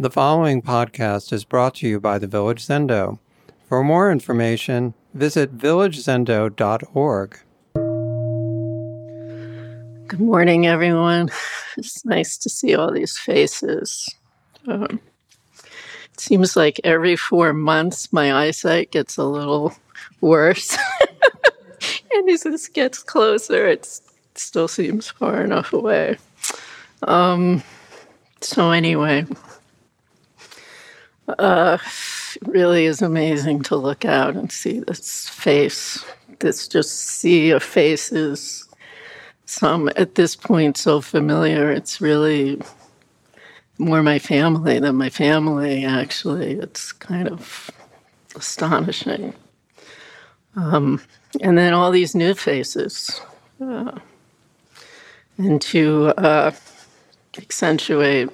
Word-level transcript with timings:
The 0.00 0.10
following 0.10 0.62
podcast 0.62 1.32
is 1.32 1.42
brought 1.42 1.74
to 1.76 1.88
you 1.88 1.98
by 1.98 2.20
the 2.20 2.28
Village 2.28 2.64
Zendo. 2.64 3.18
For 3.68 3.82
more 3.82 4.12
information, 4.12 4.94
visit 5.12 5.58
villagezendo.org. 5.58 7.40
Good 10.06 10.20
morning, 10.20 10.68
everyone. 10.68 11.30
It's 11.76 12.04
nice 12.04 12.38
to 12.38 12.48
see 12.48 12.76
all 12.76 12.92
these 12.92 13.18
faces. 13.18 14.14
Um, 14.68 15.00
it 15.64 16.20
seems 16.20 16.54
like 16.54 16.80
every 16.84 17.16
four 17.16 17.52
months 17.52 18.12
my 18.12 18.32
eyesight 18.32 18.92
gets 18.92 19.16
a 19.16 19.24
little 19.24 19.74
worse. 20.20 20.78
and 22.12 22.30
as 22.30 22.44
this 22.44 22.68
gets 22.68 23.02
closer, 23.02 23.66
it 23.66 24.00
still 24.36 24.68
seems 24.68 25.08
far 25.08 25.42
enough 25.42 25.72
away. 25.72 26.18
Um, 27.02 27.64
so, 28.40 28.70
anyway, 28.70 29.26
uh, 31.38 31.78
really 32.42 32.86
is 32.86 33.02
amazing 33.02 33.62
to 33.64 33.76
look 33.76 34.04
out 34.04 34.36
and 34.36 34.50
see 34.50 34.80
this 34.80 35.28
face, 35.28 36.04
this 36.38 36.68
just 36.68 36.98
sea 36.98 37.50
of 37.50 37.62
faces. 37.62 38.64
Some 39.46 39.90
at 39.96 40.14
this 40.14 40.36
point 40.36 40.76
so 40.76 41.00
familiar, 41.00 41.70
it's 41.70 42.00
really 42.00 42.60
more 43.78 44.02
my 44.02 44.18
family 44.18 44.78
than 44.78 44.96
my 44.96 45.08
family, 45.08 45.84
actually. 45.84 46.52
It's 46.52 46.92
kind 46.92 47.28
of 47.28 47.70
astonishing. 48.34 49.34
Um, 50.56 51.00
and 51.40 51.56
then 51.56 51.72
all 51.72 51.90
these 51.90 52.14
new 52.14 52.34
faces. 52.34 53.20
Uh, 53.60 53.98
and 55.38 55.60
to 55.62 56.08
uh, 56.18 56.50
accentuate 57.36 58.30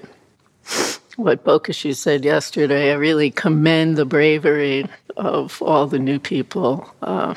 what 1.16 1.44
Bokashu 1.44 1.94
said 1.94 2.24
yesterday, 2.24 2.92
I 2.92 2.94
really 2.94 3.30
commend 3.30 3.96
the 3.96 4.04
bravery 4.04 4.86
of 5.16 5.62
all 5.62 5.86
the 5.86 5.98
new 5.98 6.18
people 6.18 6.88
uh, 7.02 7.34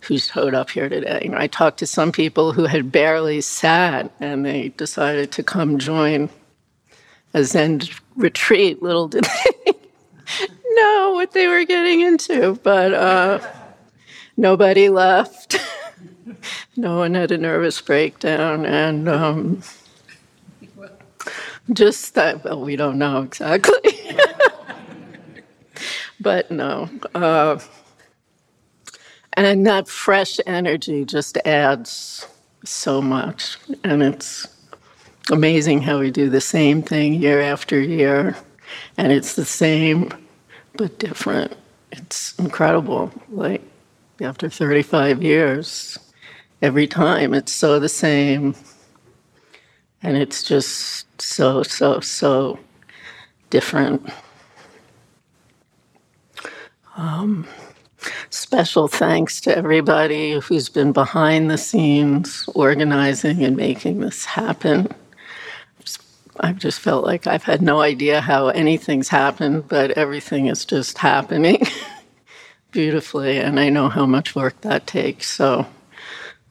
who 0.00 0.18
showed 0.18 0.54
up 0.54 0.70
here 0.70 0.88
today. 0.88 1.30
I 1.32 1.46
talked 1.46 1.78
to 1.78 1.86
some 1.86 2.12
people 2.12 2.52
who 2.52 2.64
had 2.64 2.92
barely 2.92 3.40
sat 3.40 4.10
and 4.20 4.44
they 4.44 4.68
decided 4.70 5.32
to 5.32 5.42
come 5.42 5.78
join 5.78 6.28
a 7.34 7.44
Zen 7.44 7.82
retreat. 8.16 8.82
Little 8.82 9.08
did 9.08 9.24
they 9.24 9.72
know 10.74 11.12
what 11.14 11.32
they 11.32 11.46
were 11.46 11.64
getting 11.64 12.00
into, 12.00 12.58
but 12.62 12.92
uh, 12.92 13.40
nobody 14.36 14.88
left. 14.88 15.56
no 16.76 16.98
one 16.98 17.14
had 17.14 17.32
a 17.32 17.38
nervous 17.38 17.80
breakdown, 17.80 18.66
and 18.66 19.08
um, 19.08 19.62
just 21.74 22.14
that. 22.14 22.44
Well, 22.44 22.60
we 22.60 22.76
don't 22.76 22.98
know 22.98 23.22
exactly, 23.22 24.16
but 26.20 26.50
no. 26.50 26.88
Uh, 27.14 27.58
and 29.34 29.66
that 29.66 29.88
fresh 29.88 30.38
energy 30.46 31.04
just 31.04 31.38
adds 31.44 32.26
so 32.64 33.00
much, 33.00 33.58
and 33.82 34.02
it's 34.02 34.46
amazing 35.30 35.82
how 35.82 36.00
we 36.00 36.10
do 36.10 36.28
the 36.28 36.40
same 36.40 36.82
thing 36.82 37.14
year 37.14 37.40
after 37.40 37.80
year, 37.80 38.36
and 38.96 39.12
it's 39.12 39.34
the 39.34 39.44
same 39.44 40.10
but 40.76 40.98
different. 40.98 41.56
It's 41.90 42.38
incredible. 42.38 43.12
Like 43.30 43.62
after 44.20 44.48
35 44.48 45.22
years, 45.22 45.98
every 46.60 46.86
time 46.86 47.34
it's 47.34 47.52
so 47.52 47.78
the 47.78 47.88
same. 47.88 48.54
And 50.02 50.16
it's 50.16 50.42
just 50.42 51.20
so, 51.20 51.62
so, 51.62 52.00
so 52.00 52.58
different. 53.50 54.08
Um, 56.96 57.46
special 58.30 58.88
thanks 58.88 59.40
to 59.42 59.56
everybody 59.56 60.38
who's 60.40 60.68
been 60.68 60.92
behind 60.92 61.50
the 61.50 61.58
scenes 61.58 62.48
organizing 62.54 63.44
and 63.44 63.56
making 63.56 64.00
this 64.00 64.24
happen. 64.24 64.92
I've 66.40 66.58
just 66.58 66.80
felt 66.80 67.04
like 67.04 67.26
I've 67.26 67.44
had 67.44 67.60
no 67.62 67.80
idea 67.80 68.20
how 68.20 68.48
anything's 68.48 69.08
happened, 69.08 69.68
but 69.68 69.92
everything 69.92 70.46
is 70.46 70.64
just 70.64 70.98
happening 70.98 71.62
beautifully, 72.70 73.38
and 73.38 73.60
I 73.60 73.68
know 73.68 73.88
how 73.88 74.06
much 74.06 74.34
work 74.34 74.60
that 74.62 74.86
takes. 74.86 75.30
So, 75.30 75.66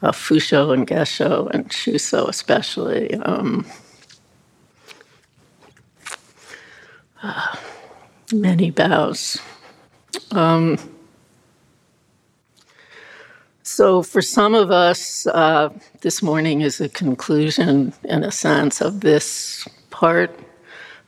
uh, 0.01 0.11
Fusho 0.11 0.73
and 0.73 0.87
Gesho 0.87 1.49
and 1.51 1.69
Shuso 1.69 2.27
especially. 2.27 3.15
Um, 3.15 3.65
uh, 7.23 7.55
many 8.33 8.71
bows. 8.71 9.39
Um, 10.31 10.77
so, 13.63 14.01
for 14.01 14.21
some 14.21 14.53
of 14.53 14.71
us, 14.71 15.27
uh, 15.27 15.69
this 16.01 16.21
morning 16.21 16.61
is 16.61 16.81
a 16.81 16.89
conclusion, 16.89 17.93
in 18.03 18.23
a 18.23 18.31
sense, 18.31 18.81
of 18.81 19.01
this 19.01 19.67
part 19.91 20.37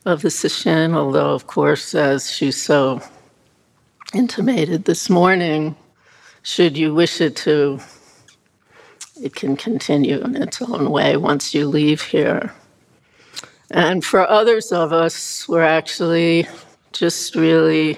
of 0.05 0.21
the 0.21 0.29
session, 0.29 0.93
although, 0.93 1.33
of 1.33 1.47
course, 1.47 1.95
as 1.95 2.25
Shuso 2.25 3.05
intimated 4.13 4.85
this 4.85 5.09
morning, 5.09 5.75
should 6.43 6.77
you 6.77 6.93
wish 6.93 7.19
it 7.21 7.35
to, 7.37 7.79
it 9.22 9.35
can 9.35 9.56
continue 9.56 10.19
in 10.22 10.35
its 10.35 10.62
own 10.62 10.90
way 10.90 11.18
once 11.18 11.53
you 11.53 11.68
leave 11.68 12.01
here. 12.01 12.53
And 13.72 14.03
for 14.03 14.28
others 14.28 14.72
of 14.72 14.94
us, 14.94 15.47
we're 15.47 15.63
actually 15.63 16.47
just 16.91 17.35
really 17.35 17.97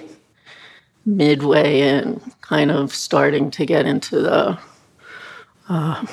midway 1.06 1.82
in, 1.82 2.22
kind 2.42 2.72
of 2.72 2.94
starting 2.94 3.52
to 3.52 3.66
get 3.66 3.86
into 3.86 4.22
the, 4.22 4.58
uh, 5.70 6.06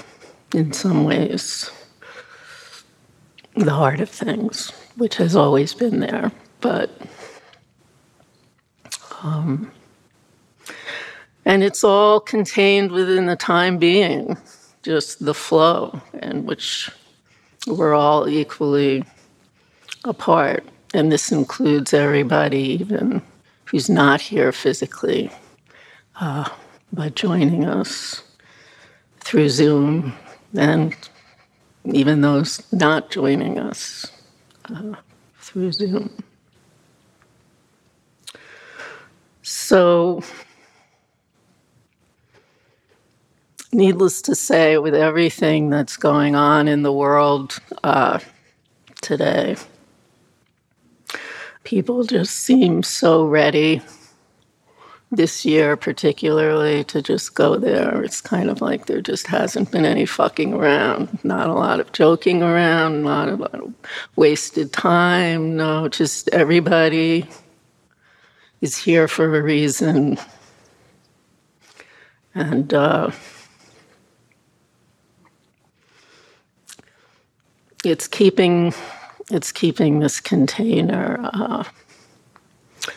in 0.54 0.72
some 0.72 1.04
ways, 1.04 1.70
the 3.54 3.70
heart 3.72 4.00
of 4.00 4.08
things, 4.08 4.70
which 4.96 5.16
has 5.16 5.36
always 5.36 5.74
been 5.74 6.00
there. 6.00 6.32
But 6.60 6.90
um, 9.22 9.70
and 11.44 11.62
it's 11.62 11.84
all 11.84 12.20
contained 12.20 12.92
within 12.92 13.26
the 13.26 13.36
time 13.36 13.78
being, 13.78 14.36
just 14.82 15.24
the 15.24 15.34
flow, 15.34 16.00
in 16.22 16.44
which 16.44 16.90
we're 17.66 17.94
all 17.94 18.28
equally 18.28 19.04
a 20.04 20.12
part. 20.12 20.64
And 20.94 21.10
this 21.10 21.32
includes 21.32 21.94
everybody, 21.94 22.58
even 22.80 23.22
who's 23.64 23.88
not 23.88 24.20
here 24.20 24.52
physically, 24.52 25.30
uh, 26.20 26.48
but 26.92 27.14
joining 27.14 27.64
us 27.64 28.22
through 29.20 29.48
Zoom, 29.48 30.12
and 30.54 30.94
even 31.84 32.20
those 32.20 32.62
not 32.72 33.10
joining 33.10 33.58
us 33.58 34.12
uh, 34.66 34.94
through 35.38 35.72
Zoom. 35.72 36.10
So, 39.42 40.22
needless 43.72 44.22
to 44.22 44.34
say, 44.34 44.78
with 44.78 44.94
everything 44.94 45.70
that's 45.70 45.96
going 45.96 46.34
on 46.34 46.68
in 46.68 46.82
the 46.82 46.92
world 46.92 47.58
uh, 47.82 48.18
today, 49.00 49.56
people 51.64 52.04
just 52.04 52.34
seem 52.34 52.82
so 52.82 53.24
ready 53.24 53.80
this 55.10 55.44
year, 55.44 55.76
particularly, 55.76 56.84
to 56.84 57.02
just 57.02 57.34
go 57.34 57.56
there. 57.56 58.02
It's 58.02 58.20
kind 58.20 58.48
of 58.48 58.62
like 58.62 58.86
there 58.86 59.02
just 59.02 59.26
hasn't 59.26 59.70
been 59.70 59.84
any 59.84 60.06
fucking 60.06 60.54
around, 60.54 61.18
not 61.22 61.50
a 61.50 61.54
lot 61.54 61.80
of 61.80 61.92
joking 61.92 62.42
around, 62.42 63.02
not 63.02 63.28
a 63.28 63.36
lot 63.36 63.54
of 63.54 63.74
wasted 64.16 64.72
time. 64.72 65.56
No, 65.56 65.88
just 65.88 66.30
everybody 66.30 67.28
is 68.62 68.76
here 68.76 69.06
for 69.06 69.36
a 69.36 69.42
reason. 69.42 70.18
And, 72.34 72.72
uh, 72.72 73.10
it's 77.84 78.08
keeping 78.08 78.72
it's 79.30 79.52
keeping 79.52 80.00
this 80.00 80.20
container 80.20 81.18
uh, 81.32 81.64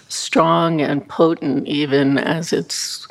strong 0.10 0.82
and 0.82 1.08
potent, 1.08 1.68
even 1.68 2.18
as 2.18 2.52
it's 2.52 3.08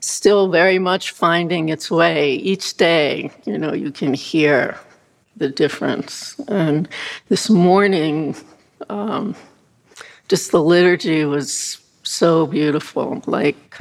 still 0.00 0.50
very 0.50 0.78
much 0.78 1.10
finding 1.10 1.68
its 1.68 1.90
way 1.90 2.34
each 2.34 2.76
day. 2.76 3.30
You 3.44 3.58
know, 3.58 3.72
you 3.72 3.90
can 3.90 4.14
hear 4.14 4.78
the 5.36 5.48
difference. 5.48 6.38
And 6.48 6.88
this 7.28 7.50
morning, 7.50 8.36
um, 8.88 9.34
just 10.28 10.50
the 10.50 10.62
liturgy 10.62 11.24
was 11.24 11.78
so 12.02 12.46
beautiful. 12.46 13.22
Like, 13.26 13.78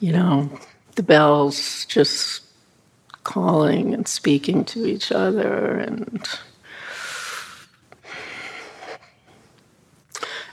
you 0.00 0.12
know, 0.12 0.50
the 0.94 1.02
bells 1.02 1.84
just 1.86 2.42
calling 3.24 3.92
and 3.92 4.06
speaking 4.06 4.64
to 4.64 4.86
each 4.86 5.10
other 5.10 5.76
and 5.78 6.28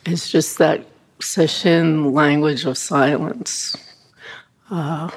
it's 0.06 0.30
just 0.30 0.58
that 0.58 0.86
session 1.20 2.14
language 2.14 2.66
of 2.66 2.78
silence 2.78 3.76
uh, 4.70 5.10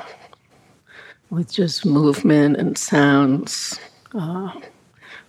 with 1.30 1.52
just 1.52 1.84
movement 1.84 2.56
and 2.56 2.78
sounds 2.78 3.78
uh, 4.14 4.52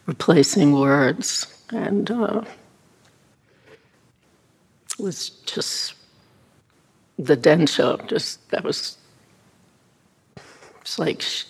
replacing 0.05 0.73
words 0.73 1.63
and 1.71 2.11
uh, 2.11 2.43
was 4.99 5.29
just 5.29 5.93
the 7.17 7.35
densho 7.35 8.05
just 8.07 8.47
that 8.51 8.63
was 8.63 8.97
it's 10.81 10.99
like 10.99 11.21
sh- 11.21 11.45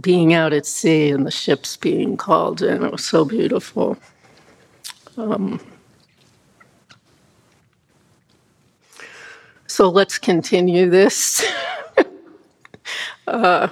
being 0.00 0.32
out 0.32 0.52
at 0.52 0.66
sea 0.66 1.10
and 1.10 1.26
the 1.26 1.30
ships 1.30 1.76
being 1.76 2.16
called 2.16 2.62
in 2.62 2.82
it 2.84 2.92
was 2.92 3.04
so 3.04 3.24
beautiful. 3.24 3.96
Um, 5.16 5.60
so 9.74 9.90
let's 9.90 10.18
continue 10.18 10.88
this 10.88 11.44
uh, 13.26 13.66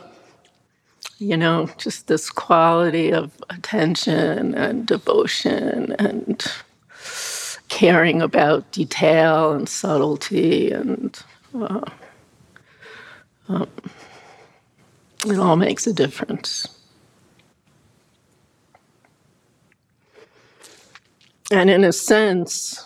you 1.18 1.36
know 1.36 1.70
just 1.78 2.08
this 2.08 2.28
quality 2.28 3.12
of 3.12 3.30
attention 3.50 4.52
and 4.56 4.84
devotion 4.84 5.94
and 6.00 6.44
caring 7.68 8.20
about 8.20 8.68
detail 8.72 9.52
and 9.52 9.68
subtlety 9.68 10.72
and 10.72 11.22
uh, 11.54 11.80
um, 13.48 13.68
it 15.24 15.38
all 15.38 15.54
makes 15.54 15.86
a 15.86 15.92
difference. 15.92 16.66
And 21.52 21.70
in 21.70 21.84
a 21.84 21.92
sense, 21.92 22.84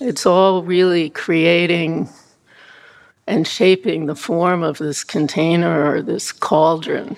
it's 0.00 0.26
all 0.26 0.62
really 0.62 1.10
creating 1.10 2.08
and 3.26 3.46
shaping 3.46 4.06
the 4.06 4.16
form 4.16 4.62
of 4.62 4.78
this 4.78 5.04
container 5.04 5.90
or 5.90 6.02
this 6.02 6.32
cauldron 6.32 7.16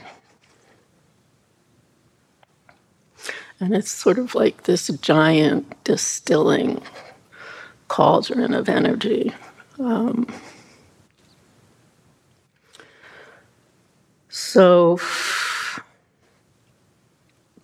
And 3.58 3.74
it's 3.74 3.90
sort 3.90 4.18
of 4.18 4.34
like 4.34 4.64
this 4.64 4.88
giant 4.88 5.82
distilling 5.82 6.82
cauldron 7.88 8.52
of 8.52 8.68
energy. 8.68 9.32
Um, 9.78 10.26
so, 14.28 15.00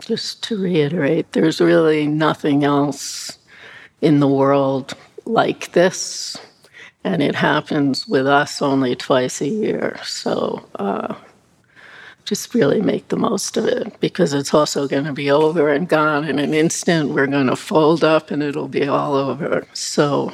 just 0.01 0.43
to 0.45 0.63
reiterate, 0.63 1.33
there's 1.33 1.61
really 1.61 2.07
nothing 2.07 2.65
else 2.65 3.39
in 4.03 4.21
the 4.21 4.29
world 4.29 4.95
like 5.25 5.73
this, 5.73 6.37
and 7.05 7.23
it 7.23 7.35
happens 7.35 8.07
with 8.07 8.27
us 8.27 8.61
only 8.61 8.95
twice 8.95 9.41
a 9.41 9.49
year. 9.49 9.99
So, 10.05 10.69
uh, 10.75 11.15
just 12.25 12.55
really 12.55 12.81
make 12.81 13.09
the 13.09 13.17
most 13.17 13.57
of 13.57 13.67
it 13.67 13.99
because 14.01 14.33
it's 14.33 14.55
also 14.55 14.87
going 14.87 15.05
to 15.05 15.13
be 15.13 15.31
over 15.31 15.71
and 15.71 15.89
gone 15.89 16.25
in 16.25 16.39
an 16.39 16.55
instant. 16.55 17.11
We're 17.11 17.27
going 17.27 17.49
to 17.49 17.57
fold 17.57 18.05
up 18.05 18.31
and 18.31 18.43
it'll 18.43 18.69
be 18.69 18.87
all 18.87 19.15
over. 19.15 19.67
So, 19.73 20.33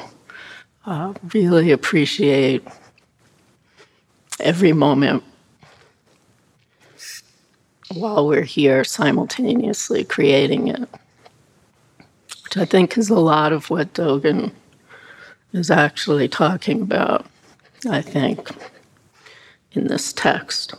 uh, 0.85 1.15
really 1.33 1.71
appreciate 1.71 2.67
every 4.41 4.73
moment 4.73 5.23
while 7.95 8.27
we're 8.27 8.43
here 8.43 8.85
simultaneously 8.85 10.05
creating 10.05 10.69
it, 10.69 10.89
which 12.49 12.57
I 12.57 12.65
think 12.65 12.97
is 12.97 13.11
a 13.11 13.19
lot 13.19 13.53
of 13.53 13.69
what 13.69 13.93
Dogen 13.93 14.53
is 15.53 15.71
actually 15.71 16.29
talking 16.29 16.81
about, 16.81 17.27
I 17.91 18.01
think, 18.01 18.49
in 19.73 19.89
this 19.89 20.15
text. 20.15 20.73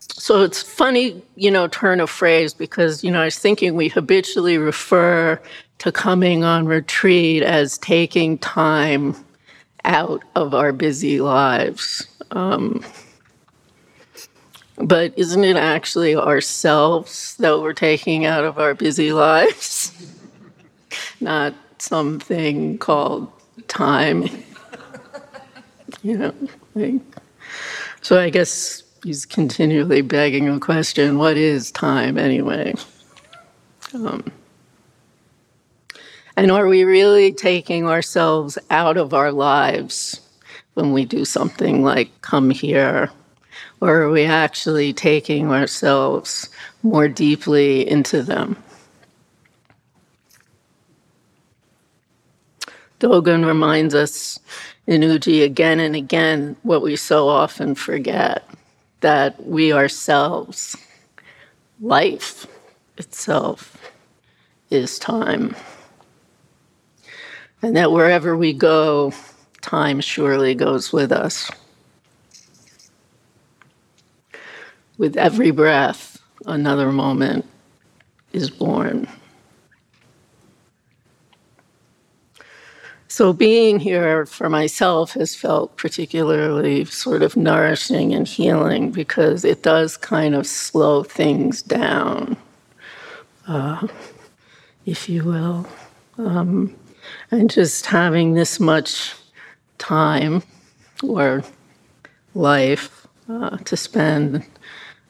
So 0.00 0.42
it's 0.42 0.60
funny, 0.60 1.22
you 1.36 1.52
know, 1.52 1.68
turn 1.68 2.00
of 2.00 2.10
phrase 2.10 2.54
because, 2.54 3.04
you 3.04 3.12
know, 3.12 3.20
I 3.20 3.26
was 3.26 3.38
thinking 3.38 3.76
we 3.76 3.86
habitually 3.86 4.58
refer 4.58 5.40
to 5.78 5.92
coming 5.92 6.42
on 6.42 6.66
retreat 6.66 7.44
as 7.44 7.78
taking 7.78 8.36
time 8.38 9.14
out 9.84 10.24
of 10.34 10.54
our 10.54 10.72
busy 10.72 11.20
lives. 11.20 12.04
Um, 12.32 12.84
but 14.78 15.16
isn't 15.16 15.44
it 15.44 15.56
actually 15.56 16.16
ourselves 16.16 17.36
that 17.36 17.60
we're 17.60 17.74
taking 17.74 18.26
out 18.26 18.42
of 18.42 18.58
our 18.58 18.74
busy 18.74 19.12
lives? 19.12 20.15
Not 21.20 21.54
something 21.78 22.78
called 22.78 23.30
time. 23.68 24.28
you 26.02 26.18
know, 26.18 26.34
like, 26.74 27.00
so 28.02 28.20
I 28.20 28.30
guess 28.30 28.82
he's 29.02 29.24
continually 29.24 30.02
begging 30.02 30.48
a 30.48 30.60
question 30.60 31.18
what 31.18 31.36
is 31.36 31.70
time 31.70 32.18
anyway? 32.18 32.74
Um, 33.94 34.30
and 36.36 36.50
are 36.50 36.66
we 36.66 36.84
really 36.84 37.32
taking 37.32 37.86
ourselves 37.86 38.58
out 38.68 38.96
of 38.96 39.14
our 39.14 39.32
lives 39.32 40.20
when 40.74 40.92
we 40.92 41.04
do 41.04 41.24
something 41.24 41.82
like 41.82 42.20
come 42.20 42.50
here? 42.50 43.10
Or 43.80 44.02
are 44.02 44.10
we 44.10 44.24
actually 44.24 44.92
taking 44.92 45.50
ourselves 45.50 46.48
more 46.82 47.08
deeply 47.08 47.88
into 47.88 48.22
them? 48.22 48.62
Dogen 53.06 53.46
reminds 53.46 53.94
us 53.94 54.40
in 54.88 55.00
Uji 55.00 55.44
again 55.44 55.78
and 55.78 55.94
again 55.94 56.56
what 56.64 56.82
we 56.82 56.96
so 56.96 57.28
often 57.28 57.76
forget 57.76 58.44
that 58.98 59.46
we 59.46 59.72
ourselves, 59.72 60.76
life 61.80 62.48
itself, 62.98 63.92
is 64.70 64.98
time. 64.98 65.54
And 67.62 67.76
that 67.76 67.92
wherever 67.92 68.36
we 68.36 68.52
go, 68.52 69.12
time 69.60 70.00
surely 70.00 70.56
goes 70.56 70.92
with 70.92 71.12
us. 71.12 71.48
With 74.98 75.16
every 75.16 75.52
breath, 75.52 76.20
another 76.44 76.90
moment 76.90 77.46
is 78.32 78.50
born. 78.50 79.06
So, 83.16 83.32
being 83.32 83.80
here 83.80 84.26
for 84.26 84.50
myself 84.50 85.12
has 85.12 85.34
felt 85.34 85.78
particularly 85.78 86.84
sort 86.84 87.22
of 87.22 87.34
nourishing 87.34 88.12
and 88.12 88.28
healing 88.28 88.90
because 88.90 89.42
it 89.42 89.62
does 89.62 89.96
kind 89.96 90.34
of 90.34 90.46
slow 90.46 91.02
things 91.02 91.62
down, 91.62 92.36
uh, 93.48 93.86
if 94.84 95.08
you 95.08 95.24
will. 95.24 95.66
Um, 96.18 96.76
and 97.30 97.48
just 97.48 97.86
having 97.86 98.34
this 98.34 98.60
much 98.60 99.14
time 99.78 100.42
or 101.02 101.42
life 102.34 103.06
uh, 103.30 103.56
to 103.56 103.78
spend 103.78 104.46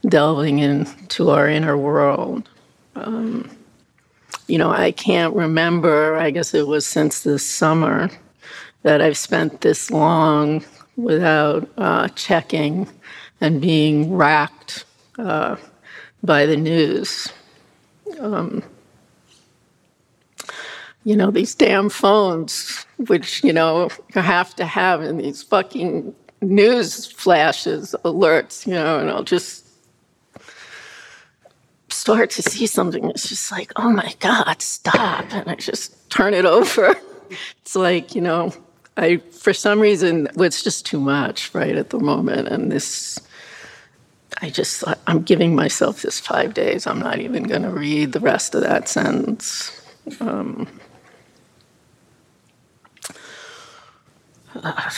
delving 0.09 0.61
into 0.61 1.31
our 1.31 1.49
inner 1.49 1.77
world. 1.77 2.49
Um, 2.95 3.51
you 4.47 4.59
know, 4.59 4.71
I 4.71 4.93
can't 4.93 5.35
remember, 5.35 6.17
I 6.17 6.31
guess 6.31 6.55
it 6.55 6.67
was 6.67 6.87
since 6.87 7.23
this 7.23 7.45
summer 7.45 8.11
that 8.83 9.03
I've 9.03 9.17
spent 9.17 9.61
this 9.61 9.91
long 9.91 10.65
without 10.97 11.69
uh, 11.77 12.09
checking 12.09 12.89
and 13.41 13.61
being 13.61 14.15
racked 14.15 14.85
uh, 15.19 15.57
by 16.23 16.47
the 16.47 16.57
news. 16.57 17.33
Um, 18.21 18.63
you 21.05 21.17
know, 21.17 21.31
these 21.31 21.55
damn 21.55 21.89
phones, 21.89 22.87
which, 22.97 23.43
you 23.45 23.53
know, 23.53 23.91
you 24.15 24.21
have 24.21 24.55
to 24.57 24.65
have 24.65 25.03
in 25.03 25.19
these 25.19 25.43
fucking 25.43 26.15
news 26.41 27.07
flashes, 27.07 27.95
alerts, 28.05 28.67
you 28.67 28.75
know, 28.75 28.99
and 28.99 29.11
I'll 29.11 29.23
just 29.25 29.66
start 32.07 32.31
to 32.31 32.41
see 32.41 32.69
something, 32.69 33.11
it's 33.11 33.29
just 33.29 33.51
like, 33.51 33.73
oh 33.75 33.91
my 33.91 34.15
God, 34.21 34.63
stop. 34.63 35.25
And 35.33 35.51
I 35.51 35.57
just 35.57 36.09
turn 36.09 36.35
it 36.35 36.45
over. 36.45 36.95
It's 37.63 37.75
like, 37.75 38.15
you 38.15 38.21
know, 38.21 38.53
I, 38.97 39.17
for 39.17 39.53
some 39.53 39.81
reason, 39.81 40.29
it's 40.37 40.63
just 40.63 40.87
too 40.87 41.01
much 41.01 41.53
right 41.53 41.75
at 41.75 41.91
the 41.91 41.99
moment. 41.99 42.47
And 42.47 42.71
this, 42.71 43.19
I 44.41 44.51
just, 44.51 44.85
I'm 45.09 45.23
giving 45.25 45.57
myself 45.57 46.03
this 46.03 46.21
five 46.21 46.55
days. 46.55 46.87
I'm 46.87 47.01
not 47.01 47.19
even 47.19 47.43
going 47.43 47.63
to 47.63 47.71
read 47.71 48.13
the 48.13 48.21
rest 48.21 48.55
of 48.55 48.61
that 48.61 48.89
sentence. 48.89 49.73
Um, 50.21 50.69
uh, 54.55 54.91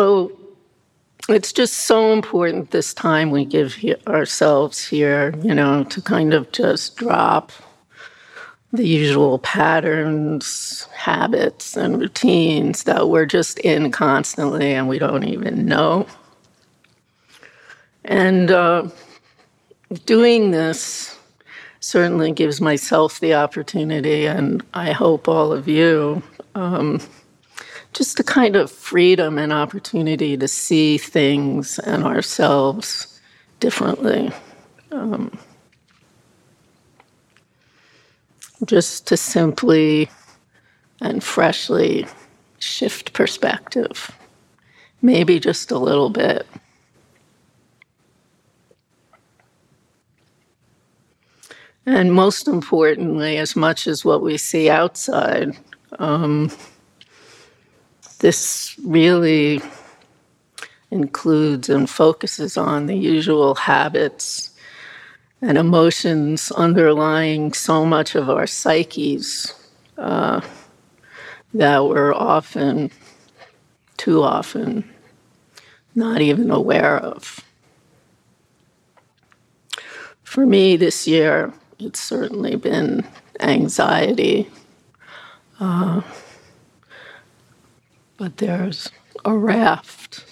So 0.00 0.32
it's 1.28 1.52
just 1.52 1.74
so 1.74 2.14
important 2.14 2.70
this 2.70 2.94
time 2.94 3.30
we 3.30 3.44
give 3.44 3.74
he- 3.74 3.96
ourselves 4.06 4.82
here, 4.82 5.34
you 5.42 5.54
know, 5.54 5.84
to 5.84 6.00
kind 6.00 6.32
of 6.32 6.50
just 6.52 6.96
drop 6.96 7.52
the 8.72 8.86
usual 8.86 9.40
patterns, 9.40 10.88
habits, 10.94 11.76
and 11.76 12.00
routines 12.00 12.84
that 12.84 13.10
we're 13.10 13.26
just 13.26 13.58
in 13.58 13.90
constantly 13.90 14.72
and 14.72 14.88
we 14.88 14.98
don't 14.98 15.24
even 15.24 15.66
know. 15.66 16.06
And 18.02 18.50
uh, 18.50 18.88
doing 20.06 20.50
this 20.50 21.14
certainly 21.80 22.32
gives 22.32 22.58
myself 22.58 23.20
the 23.20 23.34
opportunity, 23.34 24.24
and 24.24 24.64
I 24.72 24.92
hope 24.92 25.28
all 25.28 25.52
of 25.52 25.68
you, 25.68 26.22
um, 26.54 27.02
just 27.92 28.20
a 28.20 28.24
kind 28.24 28.56
of 28.56 28.70
freedom 28.70 29.38
and 29.38 29.52
opportunity 29.52 30.36
to 30.36 30.48
see 30.48 30.98
things 30.98 31.78
and 31.80 32.04
ourselves 32.04 33.20
differently. 33.58 34.30
Um, 34.92 35.38
just 38.64 39.06
to 39.06 39.16
simply 39.16 40.10
and 41.00 41.24
freshly 41.24 42.06
shift 42.58 43.12
perspective, 43.12 44.10
maybe 45.00 45.40
just 45.40 45.70
a 45.70 45.78
little 45.78 46.10
bit. 46.10 46.46
And 51.86 52.12
most 52.12 52.46
importantly, 52.46 53.38
as 53.38 53.56
much 53.56 53.86
as 53.86 54.04
what 54.04 54.22
we 54.22 54.36
see 54.36 54.68
outside, 54.68 55.56
um, 55.98 56.52
this 58.20 58.76
really 58.84 59.60
includes 60.90 61.68
and 61.68 61.88
focuses 61.88 62.56
on 62.56 62.86
the 62.86 62.96
usual 62.96 63.54
habits 63.54 64.50
and 65.42 65.56
emotions 65.56 66.50
underlying 66.52 67.52
so 67.52 67.84
much 67.84 68.14
of 68.14 68.28
our 68.28 68.46
psyches 68.46 69.54
uh, 69.96 70.40
that 71.54 71.84
we're 71.84 72.14
often, 72.14 72.90
too 73.96 74.22
often, 74.22 74.88
not 75.94 76.20
even 76.20 76.50
aware 76.50 76.98
of. 76.98 77.40
For 80.22 80.46
me 80.46 80.76
this 80.76 81.08
year, 81.08 81.52
it's 81.78 82.00
certainly 82.00 82.56
been 82.56 83.06
anxiety. 83.40 84.48
Uh, 85.58 86.02
but 88.20 88.36
there's 88.36 88.90
a 89.24 89.32
raft 89.32 90.26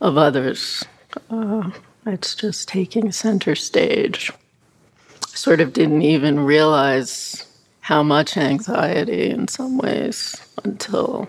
of 0.00 0.16
others. 0.16 0.86
Uh, 1.28 1.70
it's 2.06 2.34
just 2.34 2.66
taking 2.66 3.12
center 3.12 3.54
stage. 3.54 4.32
Sort 5.28 5.60
of 5.60 5.74
didn't 5.74 6.00
even 6.00 6.40
realize 6.40 7.46
how 7.80 8.02
much 8.02 8.38
anxiety 8.38 9.28
in 9.28 9.48
some 9.48 9.76
ways 9.76 10.34
until 10.64 11.28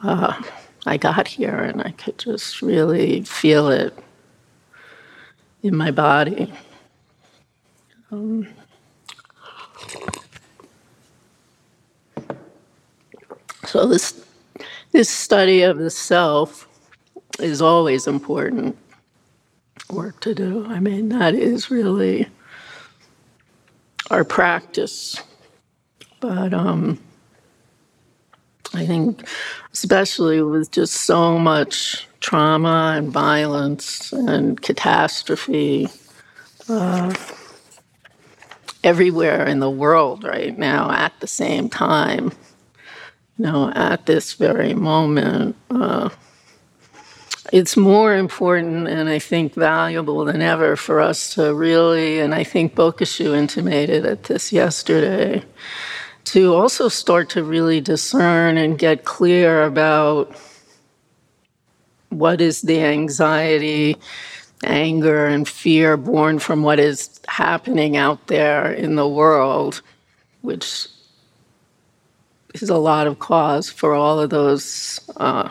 uh, 0.00 0.40
I 0.86 0.96
got 0.96 1.26
here 1.26 1.56
and 1.56 1.82
I 1.82 1.90
could 1.90 2.18
just 2.18 2.62
really 2.62 3.22
feel 3.22 3.66
it 3.66 3.98
in 5.64 5.74
my 5.74 5.90
body. 5.90 6.52
Um, 8.12 8.46
so 13.64 13.88
this 13.88 14.24
this 14.92 15.08
study 15.08 15.62
of 15.62 15.78
the 15.78 15.90
self 15.90 16.68
is 17.40 17.60
always 17.60 18.06
important 18.06 18.76
work 19.90 20.20
to 20.20 20.34
do. 20.34 20.66
I 20.66 20.80
mean, 20.80 21.08
that 21.10 21.34
is 21.34 21.70
really 21.70 22.28
our 24.10 24.24
practice. 24.24 25.22
But 26.20 26.54
um, 26.54 26.98
I 28.74 28.86
think, 28.86 29.26
especially 29.72 30.42
with 30.42 30.70
just 30.70 30.94
so 30.94 31.38
much 31.38 32.06
trauma 32.20 32.94
and 32.96 33.10
violence 33.10 34.12
and 34.12 34.60
catastrophe 34.60 35.88
uh, 36.68 37.14
everywhere 38.84 39.46
in 39.46 39.60
the 39.60 39.70
world 39.70 40.24
right 40.24 40.56
now 40.56 40.90
at 40.90 41.12
the 41.20 41.26
same 41.26 41.68
time, 41.68 42.32
know, 43.38 43.70
at 43.74 44.06
this 44.06 44.34
very 44.34 44.74
moment. 44.74 45.56
Uh, 45.70 46.10
it's 47.52 47.76
more 47.76 48.14
important 48.14 48.88
and 48.88 49.08
I 49.08 49.18
think 49.18 49.54
valuable 49.54 50.24
than 50.24 50.40
ever 50.40 50.76
for 50.76 51.00
us 51.00 51.34
to 51.34 51.54
really, 51.54 52.20
and 52.20 52.34
I 52.34 52.44
think 52.44 52.74
Bokashu 52.74 53.36
intimated 53.36 54.06
at 54.06 54.24
this 54.24 54.52
yesterday, 54.52 55.42
to 56.24 56.54
also 56.54 56.88
start 56.88 57.28
to 57.30 57.42
really 57.42 57.80
discern 57.80 58.56
and 58.56 58.78
get 58.78 59.04
clear 59.04 59.64
about 59.64 60.34
what 62.10 62.40
is 62.40 62.62
the 62.62 62.80
anxiety, 62.80 63.96
anger, 64.62 65.26
and 65.26 65.48
fear 65.48 65.96
born 65.96 66.38
from 66.38 66.62
what 66.62 66.78
is 66.78 67.20
happening 67.26 67.96
out 67.96 68.28
there 68.28 68.72
in 68.72 68.94
the 68.94 69.08
world, 69.08 69.82
which 70.42 70.86
is 72.54 72.68
a 72.68 72.76
lot 72.76 73.06
of 73.06 73.18
cause 73.18 73.70
for 73.70 73.94
all 73.94 74.20
of 74.20 74.30
those 74.30 75.00
uh, 75.16 75.48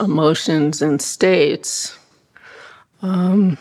emotions 0.00 0.80
and 0.80 1.00
states. 1.00 1.98
Um, 3.02 3.58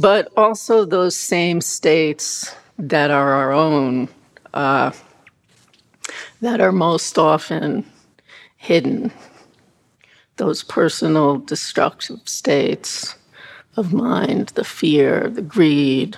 but 0.00 0.32
also 0.36 0.84
those 0.84 1.16
same 1.16 1.60
states 1.60 2.54
that 2.78 3.10
are 3.10 3.32
our 3.32 3.52
own, 3.52 4.08
uh, 4.54 4.92
that 6.40 6.60
are 6.60 6.72
most 6.72 7.18
often 7.18 7.84
hidden, 8.56 9.12
those 10.36 10.62
personal 10.62 11.38
destructive 11.38 12.20
states 12.28 13.16
of 13.76 13.92
mind, 13.92 14.48
the 14.50 14.64
fear, 14.64 15.28
the 15.28 15.42
greed, 15.42 16.16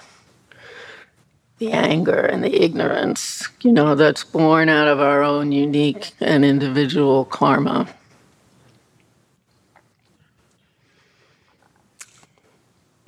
the 1.59 1.73
anger 1.73 2.21
and 2.21 2.43
the 2.43 2.62
ignorance, 2.62 3.49
you 3.62 3.73
know, 3.73 3.95
that's 3.95 4.25
born 4.25 4.69
out 4.69 4.87
of 4.87 5.00
our 5.00 5.23
own 5.23 5.50
unique 5.50 6.12
and 6.21 6.45
individual 6.45 7.25
karma. 7.25 7.88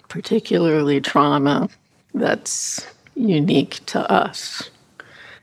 Particularly 0.08 1.00
trauma 1.00 1.68
that's 2.12 2.86
unique 3.14 3.84
to 3.86 4.10
us. 4.10 4.70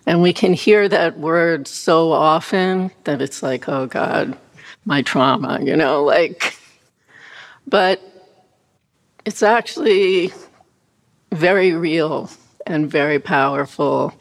And 0.06 0.22
we 0.22 0.34
can 0.34 0.54
hear 0.54 0.90
that 0.90 1.18
word 1.18 1.68
so 1.68 2.12
often 2.12 2.92
that 3.06 3.22
it's 3.22 3.42
like, 3.42 3.70
oh 3.70 3.88
God, 3.88 4.38
my 4.84 5.02
trauma, 5.02 5.60
you 5.62 5.78
know, 5.78 6.04
like, 6.04 6.58
but 7.66 8.02
it's 9.26 9.44
actually 9.44 10.34
very 11.32 11.74
real 11.74 12.30
and 12.68 12.90
very 12.90 13.20
powerful 13.20 14.14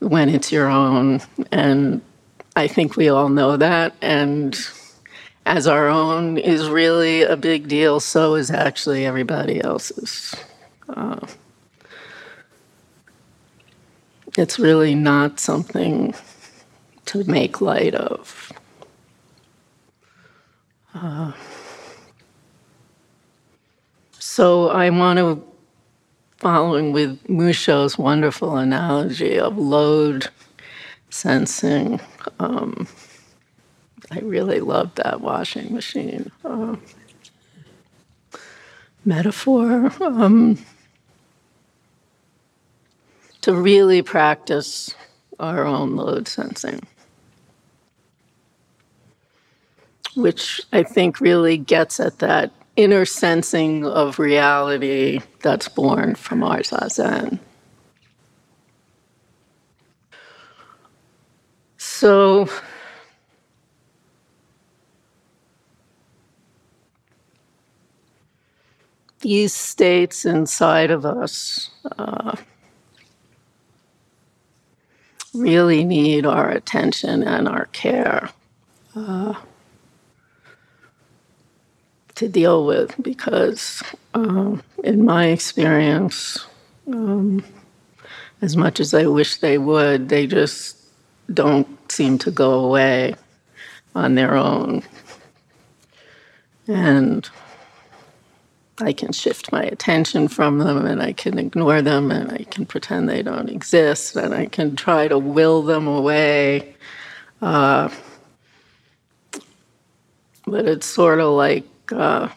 when 0.00 0.28
it's 0.28 0.52
your 0.52 0.68
own. 0.68 1.20
And 1.52 2.02
I 2.54 2.66
think 2.66 2.96
we 2.96 3.08
all 3.08 3.28
know 3.28 3.56
that. 3.56 3.94
And 4.00 4.58
as 5.44 5.66
our 5.66 5.88
own 5.88 6.38
is 6.38 6.68
really 6.68 7.22
a 7.22 7.36
big 7.36 7.68
deal, 7.68 8.00
so 8.00 8.34
is 8.34 8.50
actually 8.50 9.06
everybody 9.06 9.62
else's. 9.62 10.34
Uh, 10.88 11.26
it's 14.36 14.58
really 14.58 14.94
not 14.94 15.40
something 15.40 16.14
to 17.06 17.24
make 17.24 17.60
light 17.60 17.94
of. 17.94 18.52
Uh, 20.94 21.32
so 24.18 24.68
I 24.68 24.90
want 24.90 25.18
to 25.18 25.55
following 26.46 26.92
with 26.92 27.20
Musho's 27.24 27.98
wonderful 27.98 28.56
analogy 28.56 29.36
of 29.36 29.58
load 29.58 30.28
sensing. 31.10 31.98
Um, 32.38 32.86
I 34.12 34.20
really 34.20 34.60
love 34.60 34.94
that 34.94 35.20
washing 35.20 35.74
machine 35.74 36.30
uh, 36.44 36.76
metaphor. 39.04 39.90
Um, 40.00 40.64
to 43.40 43.52
really 43.52 44.02
practice 44.02 44.94
our 45.40 45.64
own 45.64 45.96
load 45.96 46.28
sensing, 46.28 46.78
which 50.14 50.60
I 50.72 50.84
think 50.84 51.20
really 51.20 51.58
gets 51.58 51.98
at 51.98 52.20
that 52.20 52.52
inner 52.76 53.04
sensing 53.04 53.84
of 53.86 54.18
reality 54.18 55.20
that's 55.40 55.68
born 55.68 56.14
from 56.14 56.42
our 56.42 56.58
zazen. 56.58 57.38
So, 61.78 62.48
these 69.20 69.54
states 69.54 70.24
inside 70.24 70.90
of 70.90 71.06
us 71.06 71.70
uh, 71.98 72.36
really 75.34 75.84
need 75.84 76.26
our 76.26 76.50
attention 76.50 77.22
and 77.22 77.48
our 77.48 77.66
care. 77.66 78.30
Uh, 78.94 79.34
to 82.16 82.28
deal 82.28 82.66
with 82.66 82.94
because, 83.02 83.82
um, 84.14 84.62
in 84.82 85.04
my 85.04 85.26
experience, 85.26 86.44
um, 86.88 87.44
as 88.42 88.56
much 88.56 88.80
as 88.80 88.92
I 88.92 89.06
wish 89.06 89.36
they 89.36 89.58
would, 89.58 90.08
they 90.08 90.26
just 90.26 90.76
don't 91.32 91.68
seem 91.90 92.18
to 92.18 92.30
go 92.30 92.64
away 92.64 93.14
on 93.94 94.14
their 94.14 94.34
own. 94.34 94.82
And 96.68 97.28
I 98.78 98.92
can 98.92 99.12
shift 99.12 99.52
my 99.52 99.62
attention 99.62 100.28
from 100.28 100.58
them 100.58 100.84
and 100.84 101.02
I 101.02 101.12
can 101.12 101.38
ignore 101.38 101.80
them 101.80 102.10
and 102.10 102.30
I 102.32 102.44
can 102.44 102.66
pretend 102.66 103.08
they 103.08 103.22
don't 103.22 103.48
exist 103.48 104.16
and 104.16 104.34
I 104.34 104.46
can 104.46 104.76
try 104.76 105.08
to 105.08 105.18
will 105.18 105.62
them 105.62 105.86
away. 105.86 106.74
Uh, 107.40 107.88
but 110.46 110.66
it's 110.66 110.86
sort 110.86 111.20
of 111.20 111.32
like 111.32 111.64
uh, 111.92 112.28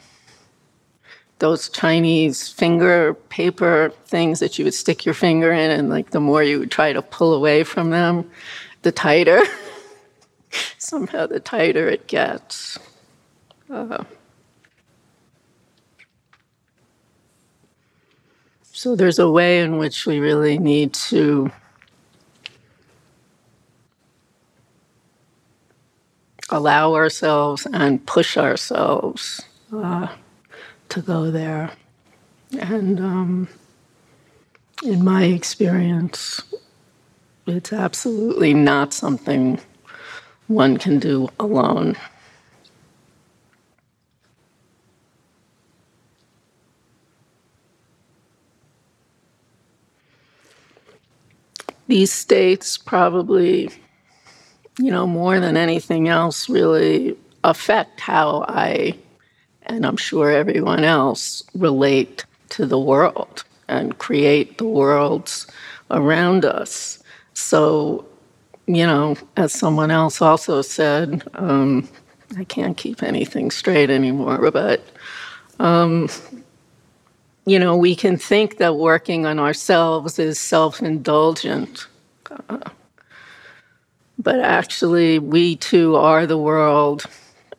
those 1.39 1.69
Chinese 1.69 2.49
finger 2.49 3.13
paper 3.29 3.91
things 4.05 4.39
that 4.39 4.59
you 4.59 4.65
would 4.65 4.73
stick 4.73 5.05
your 5.05 5.13
finger 5.13 5.51
in, 5.51 5.71
and 5.71 5.89
like 5.89 6.11
the 6.11 6.19
more 6.19 6.43
you 6.43 6.59
would 6.59 6.71
try 6.71 6.93
to 6.93 7.01
pull 7.01 7.33
away 7.33 7.63
from 7.63 7.89
them, 7.89 8.29
the 8.81 8.91
tighter. 8.91 9.41
Somehow, 10.77 11.27
the 11.27 11.39
tighter 11.39 11.87
it 11.87 12.07
gets. 12.07 12.77
Uh, 13.69 14.03
so, 18.71 18.95
there's 18.95 19.19
a 19.19 19.29
way 19.29 19.61
in 19.61 19.77
which 19.77 20.05
we 20.05 20.19
really 20.19 20.57
need 20.57 20.93
to 20.93 21.51
allow 26.49 26.93
ourselves 26.93 27.67
and 27.73 28.05
push 28.05 28.37
ourselves 28.37 29.41
uh, 29.73 30.07
to 30.89 31.01
go 31.01 31.31
there. 31.31 31.71
And 32.59 32.99
um, 32.99 33.47
in 34.83 35.03
my 35.03 35.25
experience, 35.25 36.41
it's 37.45 37.73
absolutely 37.73 38.53
not 38.53 38.93
something 38.93 39.59
one 40.47 40.77
can 40.77 40.99
do 40.99 41.29
alone. 41.39 41.95
These 51.87 52.11
states 52.11 52.77
probably, 52.77 53.71
you 54.79 54.91
know, 54.91 55.05
more 55.05 55.39
than 55.39 55.57
anything 55.57 56.07
else, 56.07 56.49
really 56.49 57.15
affect 57.43 57.99
how 57.99 58.45
I 58.47 58.97
and 59.69 59.85
I'm 59.85 59.97
sure 59.97 60.31
everyone 60.31 60.83
else 60.83 61.43
relate 61.53 62.25
to 62.49 62.65
the 62.65 62.79
world 62.79 63.43
and 63.67 63.97
create 63.99 64.57
the 64.57 64.65
worlds 64.65 65.45
around 65.91 66.43
us. 66.43 67.01
So, 67.35 68.05
you 68.65 68.85
know, 68.85 69.15
as 69.37 69.53
someone 69.53 69.91
else 69.91 70.21
also 70.21 70.63
said, 70.63 71.21
um, 71.35 71.87
I 72.35 72.45
can't 72.45 72.75
keep 72.77 73.03
anything 73.03 73.51
straight 73.51 73.91
anymore, 73.91 74.49
but, 74.51 74.83
um, 75.59 76.09
you 77.45 77.59
know, 77.59 77.75
we 77.75 77.95
can 77.95 78.17
think 78.17 78.57
that 78.57 78.75
working 78.75 79.27
on 79.27 79.39
ourselves 79.39 80.17
is 80.17 80.39
self 80.39 80.81
indulgent. 80.81 81.87
Uh, 82.49 82.57
but 84.19 84.39
actually, 84.41 85.17
we 85.17 85.55
too 85.55 85.95
are 85.95 86.27
the 86.27 86.37
world 86.37 87.05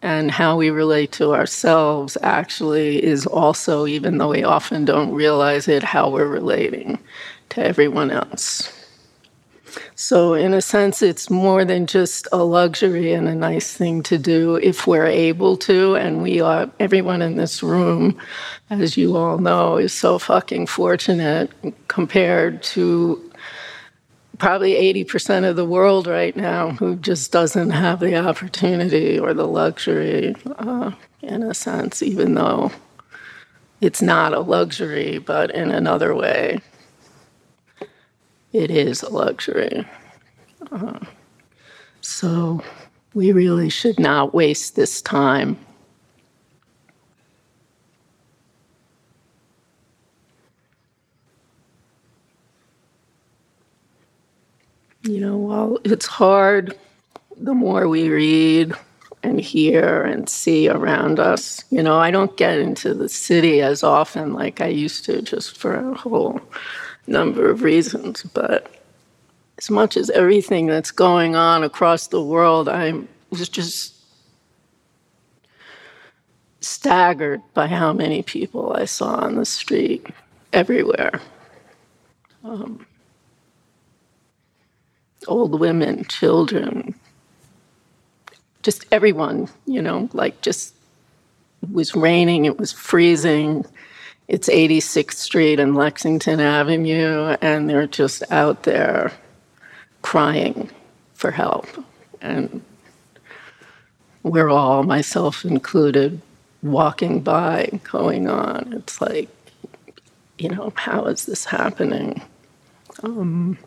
and 0.03 0.31
how 0.31 0.57
we 0.57 0.71
relate 0.71 1.13
to 1.13 1.35
ourselves 1.35 2.17
actually 2.23 3.03
is 3.03 3.27
also, 3.27 3.87
even 3.87 4.19
though 4.19 4.31
we 4.31 4.45
often 4.45 4.85
don't 4.85 5.13
realize 5.13 5.69
it, 5.69 5.83
how 5.83 6.11
we're 6.11 6.27
relating 6.27 6.99
to 7.51 7.65
everyone 7.65 8.11
else. 8.11 8.73
So, 9.95 10.35
in 10.35 10.55
a 10.55 10.63
sense, 10.63 11.03
it's 11.03 11.31
more 11.31 11.65
than 11.65 11.87
just 11.87 12.27
a 12.33 12.43
luxury 12.43 13.13
and 13.13 13.29
a 13.29 13.35
nice 13.35 13.77
thing 13.77 14.03
to 14.05 14.19
do 14.19 14.57
if 14.57 14.87
we're 14.87 15.07
able 15.07 15.57
to. 15.59 15.95
And 15.95 16.23
we 16.23 16.41
are, 16.41 16.71
everyone 16.81 17.23
in 17.23 17.37
this 17.37 17.63
room, 17.63 18.19
as 18.71 18.97
you 18.97 19.17
all 19.17 19.39
know, 19.39 19.77
is 19.77 19.93
so 19.93 20.19
fucking 20.19 20.67
fortunate 20.67 21.51
compared 21.89 22.63
to 22.65 23.30
probably 24.41 24.73
80% 25.05 25.49
of 25.49 25.55
the 25.55 25.65
world 25.65 26.07
right 26.07 26.35
now 26.35 26.71
who 26.71 26.97
just 26.97 27.31
doesn't 27.31 27.71
have 27.71 28.01
the 28.01 28.17
opportunity 28.17 29.19
or 29.19 29.35
the 29.35 29.47
luxury, 29.47 30.35
uh, 30.59 30.91
in 31.23 31.43
a 31.43 31.55
sense, 31.55 32.03
even 32.03 32.35
though 32.35 32.73
it's 33.81 34.03
not 34.03 34.33
a 34.33 34.41
luxury, 34.41 35.19
but 35.19 35.51
in 35.53 35.71
another 35.71 36.15
way, 36.15 36.61
it 38.53 38.71
is 38.71 39.03
a 39.03 39.11
luxury. 39.11 39.87
Uh, 40.73 40.99
so 42.01 42.63
we 43.15 43.33
really 43.33 43.69
should 43.69 44.01
not 44.01 44.35
waste 44.35 44.75
this 44.75 45.03
time 45.03 45.59
You 55.03 55.21
know, 55.21 55.37
while 55.37 55.79
it's 55.85 56.07
hard, 56.07 56.77
the 57.37 57.55
more 57.55 57.89
we 57.89 58.11
read 58.11 58.75
and 59.23 59.41
hear 59.41 60.03
and 60.03 60.29
see 60.29 60.69
around 60.69 61.19
us, 61.19 61.65
you 61.71 61.83
know, 61.83 61.99
I 61.99 62.11
don't 62.11 62.37
get 62.37 62.59
into 62.59 62.93
the 62.93 63.09
city 63.09 63.63
as 63.63 63.83
often 63.83 64.35
like 64.35 64.61
I 64.61 64.67
used 64.67 65.05
to, 65.07 65.23
just 65.23 65.57
for 65.57 65.75
a 65.75 65.95
whole 65.95 66.41
number 67.07 67.51
of 67.51 67.63
reasons. 67.63 68.23
But 68.23 68.75
as 69.57 69.71
much 69.71 69.97
as 69.97 70.11
everything 70.11 70.67
that's 70.67 70.91
going 70.91 71.35
on 71.35 71.65
across 71.65 72.09
the 72.09 72.23
world, 72.23 72.69
I 72.69 72.93
was 73.31 73.49
just 73.49 73.95
staggered 76.61 77.41
by 77.55 77.67
how 77.67 77.93
many 77.93 78.23
people 78.23 78.75
I 78.75 78.85
saw 78.85 79.15
on 79.15 79.37
the 79.37 79.47
street 79.47 80.07
everywhere. 80.53 81.21
Um, 82.45 82.87
old 85.27 85.59
women, 85.59 86.05
children, 86.05 86.95
just 88.63 88.87
everyone, 88.93 89.49
you 89.67 89.81
know, 89.81 90.09
like 90.13 90.41
just 90.41 90.75
it 91.63 91.73
was 91.73 91.95
raining, 91.95 92.45
it 92.45 92.59
was 92.59 92.73
freezing. 92.73 93.65
It's 94.29 94.49
86th 94.49 95.15
Street 95.15 95.59
and 95.59 95.75
Lexington 95.75 96.41
Avenue, 96.41 97.37
and 97.41 97.69
they're 97.69 97.87
just 97.87 98.23
out 98.31 98.63
there 98.63 99.13
crying 100.03 100.71
for 101.15 101.31
help. 101.31 101.67
And 102.21 102.63
we're 104.23 104.49
all, 104.49 104.85
myself 104.85 105.45
included, 105.45 106.21
walking 106.63 107.21
by, 107.21 107.81
going 107.91 108.29
on. 108.29 108.73
It's 108.77 109.01
like, 109.01 109.29
you 110.39 110.49
know, 110.49 110.73
how 110.77 111.07
is 111.07 111.27
this 111.27 111.45
happening? 111.45 112.23
Um, 113.03 113.59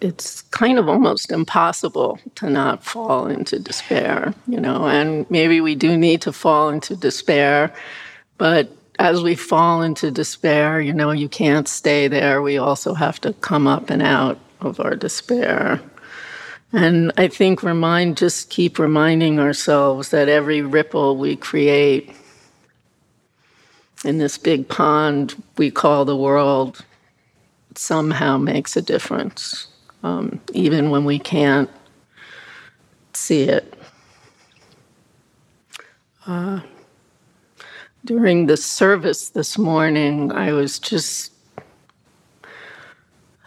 it's 0.00 0.42
kind 0.42 0.78
of 0.78 0.88
almost 0.88 1.32
impossible 1.32 2.18
to 2.34 2.50
not 2.50 2.84
fall 2.84 3.26
into 3.26 3.58
despair, 3.58 4.34
you 4.46 4.60
know, 4.60 4.86
and 4.86 5.28
maybe 5.30 5.60
we 5.60 5.74
do 5.74 5.96
need 5.96 6.22
to 6.22 6.32
fall 6.32 6.68
into 6.68 6.96
despair, 6.96 7.72
but 8.38 8.70
as 8.98 9.22
we 9.22 9.34
fall 9.34 9.82
into 9.82 10.10
despair, 10.10 10.80
you 10.80 10.92
know, 10.92 11.10
you 11.10 11.28
can't 11.28 11.68
stay 11.68 12.08
there. 12.08 12.40
We 12.40 12.56
also 12.56 12.94
have 12.94 13.20
to 13.22 13.32
come 13.34 13.66
up 13.66 13.90
and 13.90 14.02
out 14.02 14.38
of 14.60 14.80
our 14.80 14.96
despair. 14.96 15.80
And 16.72 17.12
I 17.16 17.28
think 17.28 17.62
remind 17.62 18.16
just 18.16 18.50
keep 18.50 18.78
reminding 18.78 19.38
ourselves 19.38 20.10
that 20.10 20.28
every 20.28 20.62
ripple 20.62 21.16
we 21.16 21.36
create 21.36 22.10
in 24.04 24.18
this 24.18 24.38
big 24.38 24.68
pond 24.68 25.42
we 25.56 25.70
call 25.70 26.04
the 26.04 26.16
world 26.16 26.84
somehow 27.74 28.36
makes 28.36 28.76
a 28.76 28.82
difference 28.82 29.68
um, 30.06 30.40
even 30.54 30.90
when 30.90 31.04
we 31.04 31.18
can't 31.18 31.68
see 33.12 33.42
it. 33.42 33.74
Uh, 36.26 36.60
during 38.04 38.46
the 38.46 38.56
service 38.56 39.30
this 39.30 39.58
morning, 39.58 40.30
I 40.30 40.52
was 40.52 40.78
just 40.78 41.32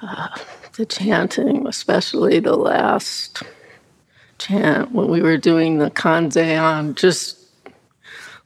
uh, 0.02 0.28
the 0.74 0.86
chanting, 0.86 1.65
especially 1.65 2.39
the 2.39 2.58
last 2.58 3.41
chant 4.38 4.91
when 4.91 5.08
we 5.08 5.22
were 5.22 5.38
doing 5.38 5.78
the 5.78 5.91
Kanzeon, 5.91 6.95
just 6.95 7.38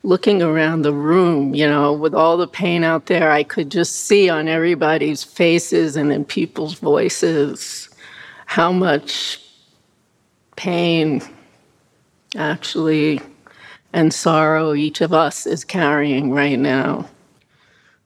looking 0.03 0.43
around 0.43 0.83
the 0.83 0.93
room, 0.93 1.55
you 1.55 1.67
know, 1.67 1.93
with 1.93 2.13
all 2.13 2.37
the 2.37 2.47
pain 2.47 2.83
out 2.83 3.07
there, 3.07 3.31
I 3.31 3.43
could 3.43 3.71
just 3.71 3.95
see 4.01 4.29
on 4.29 4.47
everybody's 4.47 5.23
faces 5.23 5.95
and 5.95 6.11
in 6.11 6.25
people's 6.25 6.75
voices 6.75 7.89
how 8.53 8.71
much 8.71 9.39
pain 10.55 11.19
actually 12.35 13.19
and 13.93 14.13
sorrow 14.13 14.75
each 14.75 15.01
of 15.01 15.11
us 15.11 15.47
is 15.47 15.65
carrying 15.65 16.31
right 16.31 16.59
now 16.59 17.09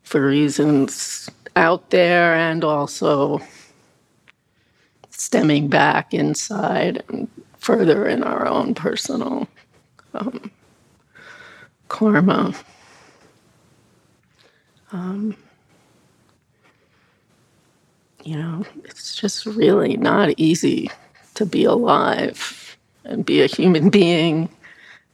for 0.03 0.25
reasons 0.25 1.29
out 1.57 1.89
there 1.89 2.33
and 2.33 2.63
also 2.63 3.41
stemming 5.09 5.67
back 5.67 6.13
inside 6.13 7.03
and 7.09 7.27
further 7.57 8.07
in 8.07 8.23
our 8.23 8.47
own 8.47 8.73
personal 8.73 9.49
um, 10.13 10.49
karma. 11.89 12.53
Um, 14.93 15.35
you 18.27 18.35
know, 18.35 18.65
it's 18.83 19.15
just 19.15 19.45
really 19.45 19.95
not 19.95 20.33
easy 20.35 20.91
to 21.35 21.45
be 21.45 21.63
alive 21.63 22.77
and 23.05 23.25
be 23.25 23.41
a 23.41 23.47
human 23.47 23.89
being 23.89 24.49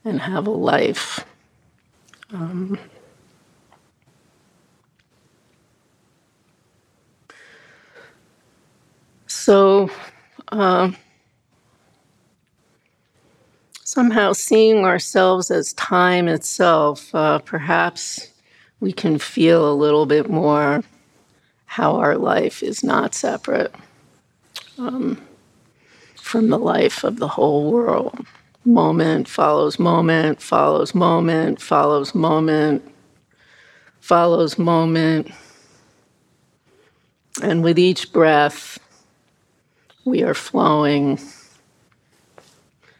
and 0.03 0.19
have 0.19 0.47
a 0.47 0.49
life. 0.49 1.23
Um, 2.31 2.79
so, 9.27 9.91
uh, 10.51 10.89
somehow 13.83 14.33
seeing 14.33 14.85
ourselves 14.85 15.51
as 15.51 15.73
time 15.73 16.27
itself, 16.27 17.13
uh, 17.13 17.37
perhaps 17.37 18.31
we 18.79 18.91
can 18.91 19.19
feel 19.19 19.71
a 19.71 19.75
little 19.75 20.07
bit 20.07 20.31
more 20.31 20.83
how 21.73 21.95
our 21.95 22.19
life 22.19 22.61
is 22.61 22.83
not 22.83 23.15
separate 23.15 23.73
um, 24.77 25.19
from 26.15 26.49
the 26.49 26.59
life 26.59 27.03
of 27.03 27.17
the 27.17 27.27
whole 27.27 27.71
world. 27.71 28.15
Moment 28.63 29.27
follows 29.27 29.79
moment, 29.79 30.39
follows 30.39 30.93
moment, 30.93 31.59
follows 31.59 32.13
moment, 32.13 32.87
follows 34.01 34.59
moment. 34.59 35.31
And 37.41 37.63
with 37.63 37.79
each 37.79 38.13
breath, 38.13 38.77
we 40.05 40.21
are 40.21 40.35
flowing 40.35 41.19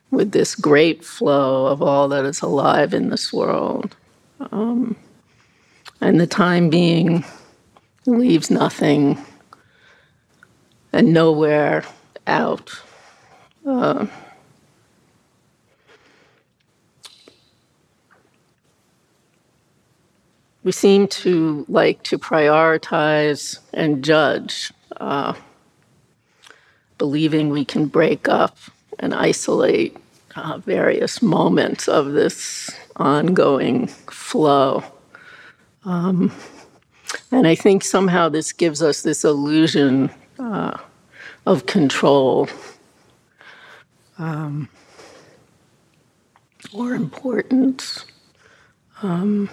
with 0.09 0.31
this 0.31 0.55
great 0.55 1.05
flow 1.05 1.67
of 1.67 1.83
all 1.83 2.07
that 2.07 2.25
is 2.25 2.41
alive 2.41 2.95
in 2.95 3.11
this 3.11 3.31
world. 3.31 3.95
Um, 4.51 4.95
and 6.01 6.19
the 6.19 6.25
time 6.25 6.71
being 6.71 7.23
leaves 8.05 8.51
nothing 8.51 9.17
and 10.91 11.13
nowhere 11.13 11.83
out. 12.27 12.81
Uh, 13.65 14.05
we 20.63 20.71
seem 20.71 21.07
to 21.07 21.65
like 21.67 22.03
to 22.03 22.17
prioritize 22.17 23.59
and 23.73 24.03
judge, 24.03 24.71
uh, 24.97 25.33
believing 26.97 27.49
we 27.49 27.65
can 27.65 27.87
break 27.87 28.29
up 28.29 28.57
and 28.99 29.13
isolate 29.13 29.97
uh, 30.35 30.57
various 30.59 31.21
moments 31.21 31.87
of 31.87 32.13
this 32.13 32.69
ongoing 32.95 33.87
flow. 33.87 34.83
Um, 35.85 36.31
and 37.33 37.47
I 37.47 37.55
think 37.55 37.83
somehow 37.83 38.29
this 38.29 38.53
gives 38.53 38.81
us 38.81 39.01
this 39.01 39.23
illusion 39.23 40.09
uh, 40.39 40.77
of 41.45 41.65
control 41.65 42.47
um, 44.17 44.69
or 46.73 46.93
importance. 46.93 48.05
Um, 49.01 49.49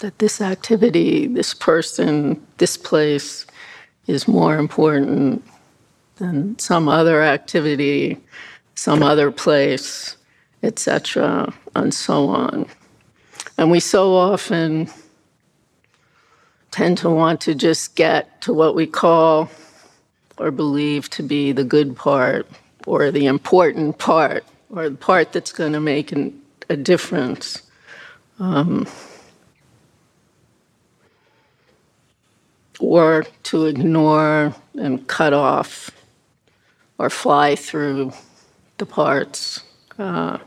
that 0.00 0.18
this 0.18 0.40
activity, 0.40 1.26
this 1.26 1.54
person, 1.54 2.44
this 2.58 2.76
place 2.76 3.46
is 4.06 4.26
more 4.26 4.56
important 4.56 5.44
than 6.16 6.58
some 6.58 6.88
other 6.88 7.22
activity 7.22 8.18
some 8.74 9.02
other 9.02 9.30
place, 9.30 10.16
etc., 10.62 11.52
and 11.74 11.94
so 11.94 12.28
on. 12.28 12.66
And 13.56 13.70
we 13.70 13.80
so 13.80 14.14
often 14.14 14.90
tend 16.74 16.98
to 16.98 17.08
want 17.08 17.40
to 17.40 17.54
just 17.54 17.94
get 17.94 18.40
to 18.40 18.52
what 18.52 18.74
we 18.74 18.84
call 18.84 19.48
or 20.38 20.50
believe 20.50 21.08
to 21.08 21.22
be 21.22 21.52
the 21.52 21.62
good 21.62 21.94
part 21.94 22.48
or 22.84 23.12
the 23.12 23.26
important 23.26 23.96
part 23.96 24.44
or 24.70 24.90
the 24.90 24.96
part 24.96 25.30
that's 25.30 25.52
going 25.52 25.72
to 25.72 25.78
make 25.78 26.10
an, 26.10 26.42
a 26.68 26.76
difference. 26.76 27.62
Um, 28.40 28.88
or 32.80 33.24
to 33.44 33.66
ignore 33.66 34.52
and 34.74 35.06
cut 35.06 35.32
off 35.32 35.92
or 36.98 37.08
fly 37.08 37.54
through 37.54 38.12
the 38.78 38.86
parts 38.86 39.62
uh, 39.96 40.38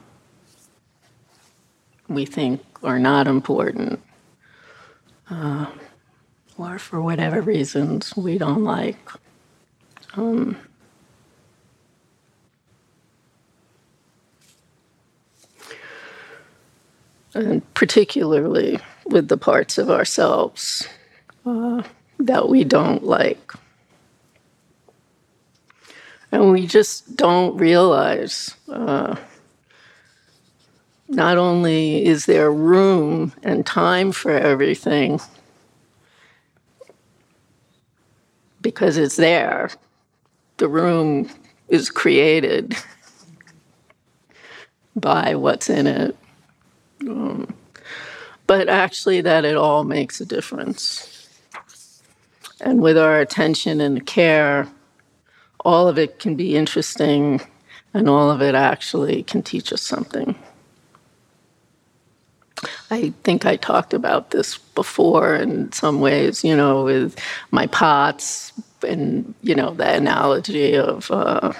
we 2.10 2.26
think 2.26 2.62
are 2.84 3.00
not 3.00 3.28
important, 3.28 4.02
uh, 5.30 5.68
or 6.58 6.80
for 6.80 7.02
whatever 7.02 7.42
reasons 7.42 8.16
we 8.16 8.38
don't 8.38 8.64
like. 8.64 8.98
Um, 10.16 10.58
and 17.34 17.74
particularly 17.76 18.80
with 19.06 19.28
the 19.28 19.38
parts 19.38 19.78
of 19.78 19.90
ourselves 19.92 20.88
uh, 21.46 21.84
that 22.20 22.50
we 22.50 22.64
don't 22.64 23.04
like. 23.04 23.54
And 26.32 26.52
we 26.52 26.68
just 26.68 27.16
don't 27.16 27.56
realize 27.58 28.56
uh, 28.70 29.16
not 31.08 31.38
only 31.38 32.06
is 32.06 32.26
there 32.26 32.52
room 32.52 33.32
and 33.44 33.66
time 33.66 34.12
for 34.12 34.32
everything 34.32 35.22
because 38.68 38.98
it's 38.98 39.16
there, 39.16 39.70
the 40.58 40.68
room 40.68 41.30
is 41.70 41.90
created 41.90 42.76
by 44.94 45.36
what's 45.36 45.70
in 45.70 45.88
it. 45.88 46.18
Um, 47.00 47.56
but 48.46 48.68
actually, 48.68 49.22
that 49.22 49.46
it 49.46 49.56
all 49.56 49.86
makes 49.86 50.20
a 50.20 50.26
difference. 50.26 51.30
And 52.60 52.82
with 52.82 52.98
our 52.98 53.22
attention 53.22 53.80
and 53.80 54.06
care, 54.06 54.68
all 55.64 55.88
of 55.88 55.98
it 55.98 56.20
can 56.20 56.36
be 56.36 56.58
interesting 56.58 57.40
and 57.94 58.10
all 58.10 58.30
of 58.30 58.42
it 58.42 58.54
actually 58.54 59.24
can 59.24 59.44
teach 59.44 59.72
us 59.72 59.82
something. 59.82 60.36
I 62.92 63.14
think 63.24 63.46
I 63.46 63.56
talked 63.56 63.94
about 63.94 64.32
this 64.32 64.58
before 64.58 65.36
in 65.36 65.72
some 65.72 66.00
ways, 66.00 66.44
you 66.44 66.56
know, 66.56 66.84
with 66.84 67.18
my 67.52 67.68
pots 67.68 68.54
and, 68.88 69.34
you 69.42 69.56
know, 69.56 69.74
the 69.74 69.96
analogy 69.96 70.76
of 70.76 71.10
uh, 71.12 71.54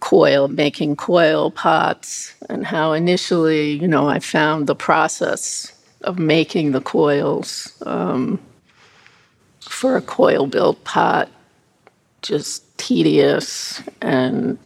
coil, 0.00 0.48
making 0.48 0.96
coil 0.96 1.50
pots, 1.50 2.34
and 2.48 2.66
how 2.66 2.92
initially, 2.92 3.70
you 3.70 3.88
know, 3.88 4.08
I 4.08 4.18
found 4.18 4.66
the 4.66 4.74
process 4.74 5.72
of 6.02 6.18
making 6.18 6.72
the 6.72 6.80
coils 6.80 7.72
um, 7.86 8.38
for 9.60 9.96
a 9.96 10.02
coil 10.02 10.46
built 10.46 10.84
pot 10.84 11.30
just 12.20 12.76
tedious 12.78 13.82
and 14.00 14.58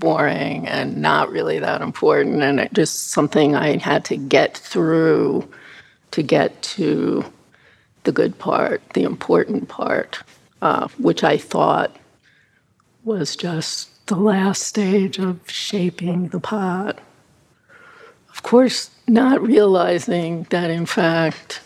boring 0.00 0.66
and 0.66 0.96
not 0.96 1.30
really 1.30 1.58
that 1.58 1.82
important 1.82 2.42
and 2.42 2.58
it 2.58 2.72
just 2.72 3.10
something 3.10 3.54
I 3.54 3.76
had 3.76 4.04
to 4.06 4.16
get 4.16 4.56
through 4.56 5.48
to 6.12 6.22
get 6.22 6.60
to 6.62 7.24
the 8.04 8.12
good 8.12 8.38
part, 8.38 8.82
the 8.94 9.02
important 9.02 9.68
part, 9.68 10.22
uh, 10.62 10.88
which 10.98 11.22
I 11.22 11.36
thought 11.36 11.94
was 13.04 13.36
just 13.36 14.06
the 14.06 14.16
last 14.16 14.62
stage 14.62 15.18
of 15.18 15.38
shaping 15.48 16.28
the 16.28 16.40
pot. 16.40 16.98
Of 18.30 18.42
course, 18.42 18.90
not 19.06 19.42
realizing 19.42 20.44
that 20.50 20.70
in 20.70 20.86
fact 20.86 21.60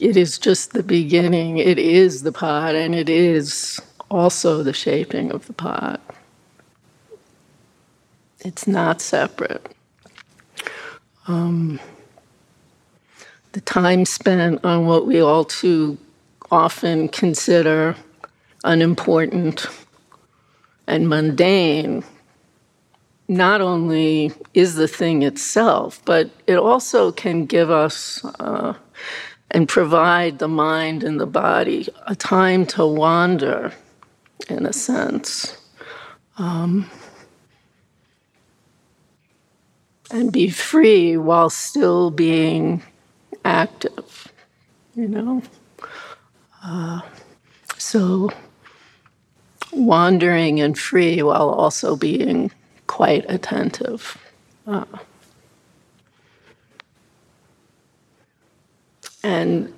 it 0.00 0.16
is 0.16 0.38
just 0.38 0.72
the 0.72 0.82
beginning. 0.82 1.58
It 1.58 1.78
is 1.78 2.22
the 2.22 2.32
pot, 2.32 2.74
and 2.74 2.94
it 2.94 3.08
is 3.08 3.80
also 4.10 4.62
the 4.62 4.72
shaping 4.72 5.30
of 5.30 5.46
the 5.46 5.52
pot. 5.52 6.00
It's 8.46 8.68
not 8.68 9.00
separate. 9.00 9.74
Um, 11.26 11.80
the 13.50 13.60
time 13.60 14.04
spent 14.04 14.64
on 14.64 14.86
what 14.86 15.04
we 15.04 15.20
all 15.20 15.44
too 15.44 15.98
often 16.48 17.08
consider 17.08 17.96
unimportant 18.62 19.66
and 20.86 21.08
mundane 21.08 22.04
not 23.26 23.60
only 23.60 24.30
is 24.54 24.76
the 24.76 24.86
thing 24.86 25.24
itself, 25.24 26.00
but 26.04 26.30
it 26.46 26.56
also 26.56 27.10
can 27.10 27.46
give 27.46 27.68
us 27.68 28.24
uh, 28.38 28.74
and 29.50 29.68
provide 29.68 30.38
the 30.38 30.46
mind 30.46 31.02
and 31.02 31.18
the 31.18 31.26
body 31.26 31.88
a 32.06 32.14
time 32.14 32.64
to 32.66 32.86
wander, 32.86 33.72
in 34.48 34.64
a 34.66 34.72
sense. 34.72 35.58
Um, 36.38 36.88
and 40.10 40.32
be 40.32 40.48
free 40.48 41.16
while 41.16 41.50
still 41.50 42.10
being 42.10 42.82
active, 43.44 44.28
you 44.94 45.08
know? 45.08 45.42
Uh, 46.62 47.00
so, 47.78 48.30
wandering 49.72 50.60
and 50.60 50.78
free 50.78 51.22
while 51.22 51.50
also 51.50 51.96
being 51.96 52.50
quite 52.86 53.24
attentive. 53.28 54.16
Uh, 54.66 54.84
and 59.22 59.72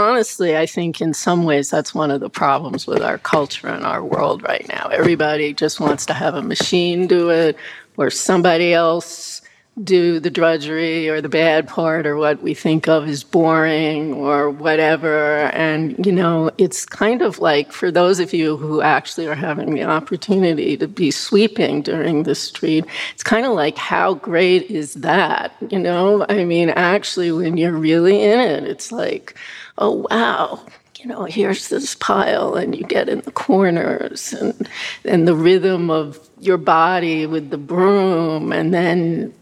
honestly, 0.00 0.56
I 0.56 0.66
think 0.66 1.00
in 1.00 1.14
some 1.14 1.44
ways 1.44 1.70
that's 1.70 1.94
one 1.94 2.10
of 2.10 2.20
the 2.20 2.30
problems 2.30 2.86
with 2.86 3.02
our 3.02 3.18
culture 3.18 3.68
and 3.68 3.84
our 3.84 4.02
world 4.04 4.42
right 4.42 4.66
now. 4.68 4.88
Everybody 4.88 5.52
just 5.54 5.80
wants 5.80 6.06
to 6.06 6.14
have 6.14 6.34
a 6.34 6.42
machine 6.42 7.06
do 7.06 7.30
it 7.30 7.56
or 7.96 8.10
somebody 8.10 8.72
else 8.72 9.39
do 9.82 10.20
the 10.20 10.30
drudgery 10.30 11.08
or 11.08 11.20
the 11.20 11.28
bad 11.28 11.66
part 11.68 12.06
or 12.06 12.16
what 12.16 12.42
we 12.42 12.54
think 12.54 12.88
of 12.88 13.08
as 13.08 13.22
boring 13.22 14.12
or 14.12 14.50
whatever. 14.50 15.44
And, 15.52 16.04
you 16.04 16.12
know, 16.12 16.50
it's 16.58 16.84
kind 16.84 17.22
of 17.22 17.38
like 17.38 17.72
for 17.72 17.90
those 17.90 18.20
of 18.20 18.32
you 18.32 18.56
who 18.56 18.82
actually 18.82 19.26
are 19.26 19.34
having 19.34 19.74
the 19.74 19.84
opportunity 19.84 20.76
to 20.76 20.88
be 20.88 21.10
sweeping 21.10 21.82
during 21.82 22.24
the 22.24 22.34
street, 22.34 22.84
it's 23.14 23.22
kind 23.22 23.46
of 23.46 23.52
like, 23.52 23.76
how 23.78 24.14
great 24.14 24.70
is 24.70 24.94
that? 24.94 25.54
You 25.70 25.78
know, 25.78 26.26
I 26.28 26.44
mean, 26.44 26.70
actually, 26.70 27.32
when 27.32 27.56
you're 27.56 27.72
really 27.72 28.22
in 28.22 28.38
it, 28.38 28.64
it's 28.64 28.92
like, 28.92 29.36
oh, 29.78 30.06
wow, 30.10 30.64
you 30.98 31.06
know, 31.06 31.24
here's 31.24 31.68
this 31.68 31.94
pile, 31.94 32.54
and 32.54 32.76
you 32.76 32.84
get 32.84 33.08
in 33.08 33.20
the 33.22 33.30
corners, 33.30 34.34
and 34.34 34.68
and 35.04 35.26
the 35.26 35.34
rhythm 35.34 35.90
of 35.90 36.28
your 36.40 36.58
body 36.58 37.26
with 37.26 37.48
the 37.48 37.56
broom, 37.56 38.52
and 38.52 38.74
then 38.74 39.32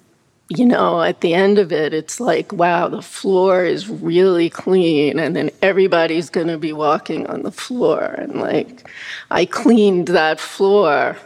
you 0.48 0.64
know, 0.64 1.02
at 1.02 1.20
the 1.20 1.34
end 1.34 1.58
of 1.58 1.72
it, 1.72 1.92
it's 1.92 2.20
like, 2.20 2.52
wow, 2.52 2.88
the 2.88 3.02
floor 3.02 3.64
is 3.64 3.88
really 3.88 4.48
clean. 4.48 5.18
And 5.18 5.37
then 5.37 5.50
everybody's 5.61 6.30
going 6.30 6.46
to 6.46 6.56
be 6.56 6.72
walking 6.72 7.26
on 7.26 7.42
the 7.42 7.52
floor. 7.52 8.02
And 8.02 8.40
like, 8.40 8.88
I 9.30 9.44
cleaned 9.44 10.08
that 10.08 10.40
floor. 10.40 11.18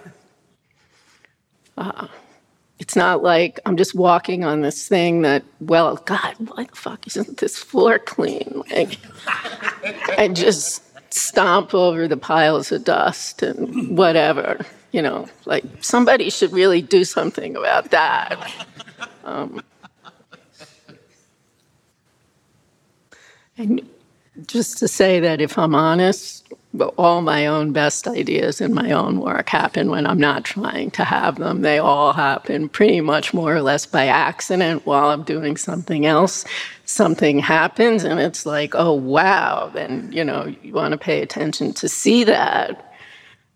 Uh, 1.78 2.08
it's 2.80 2.96
not 2.96 3.22
like 3.22 3.60
I'm 3.64 3.76
just 3.76 3.94
walking 3.94 4.44
on 4.44 4.62
this 4.62 4.88
thing 4.88 5.22
that, 5.22 5.44
well, 5.60 5.96
God, 5.96 6.34
why 6.38 6.64
the 6.64 6.74
fuck 6.74 7.06
isn't 7.06 7.38
this 7.38 7.56
floor 7.56 8.00
clean? 8.00 8.64
Like, 8.72 8.98
I 10.18 10.28
just 10.34 10.82
stomp 11.14 11.74
over 11.74 12.08
the 12.08 12.16
piles 12.16 12.72
of 12.72 12.82
dust 12.82 13.42
and 13.42 13.96
whatever. 13.96 14.66
You 14.90 15.00
know, 15.00 15.28
like 15.46 15.64
somebody 15.80 16.28
should 16.28 16.52
really 16.52 16.82
do 16.82 17.04
something 17.04 17.56
about 17.56 17.92
that. 17.92 18.36
Um, 19.24 19.62
and 23.56 23.88
just 24.46 24.78
to 24.78 24.88
say 24.88 25.20
that 25.20 25.40
if 25.40 25.58
I'm 25.58 25.74
honest, 25.74 26.42
all 26.96 27.20
my 27.20 27.46
own 27.46 27.72
best 27.72 28.08
ideas 28.08 28.60
in 28.60 28.72
my 28.72 28.92
own 28.92 29.20
work 29.20 29.48
happen 29.50 29.90
when 29.90 30.06
I'm 30.06 30.18
not 30.18 30.44
trying 30.44 30.90
to 30.92 31.04
have 31.04 31.36
them. 31.36 31.60
They 31.60 31.78
all 31.78 32.14
happen 32.14 32.68
pretty 32.68 33.02
much 33.02 33.34
more 33.34 33.54
or 33.54 33.60
less 33.60 33.84
by 33.84 34.06
accident 34.06 34.86
while 34.86 35.10
I'm 35.10 35.22
doing 35.22 35.56
something 35.58 36.06
else. 36.06 36.46
Something 36.86 37.38
happens 37.38 38.04
and 38.04 38.18
it's 38.20 38.46
like, 38.46 38.74
oh, 38.74 38.94
wow. 38.94 39.70
Then, 39.72 40.10
you 40.12 40.24
know, 40.24 40.46
you 40.62 40.72
want 40.72 40.92
to 40.92 40.98
pay 40.98 41.20
attention 41.20 41.74
to 41.74 41.88
see 41.88 42.24
that 42.24 42.94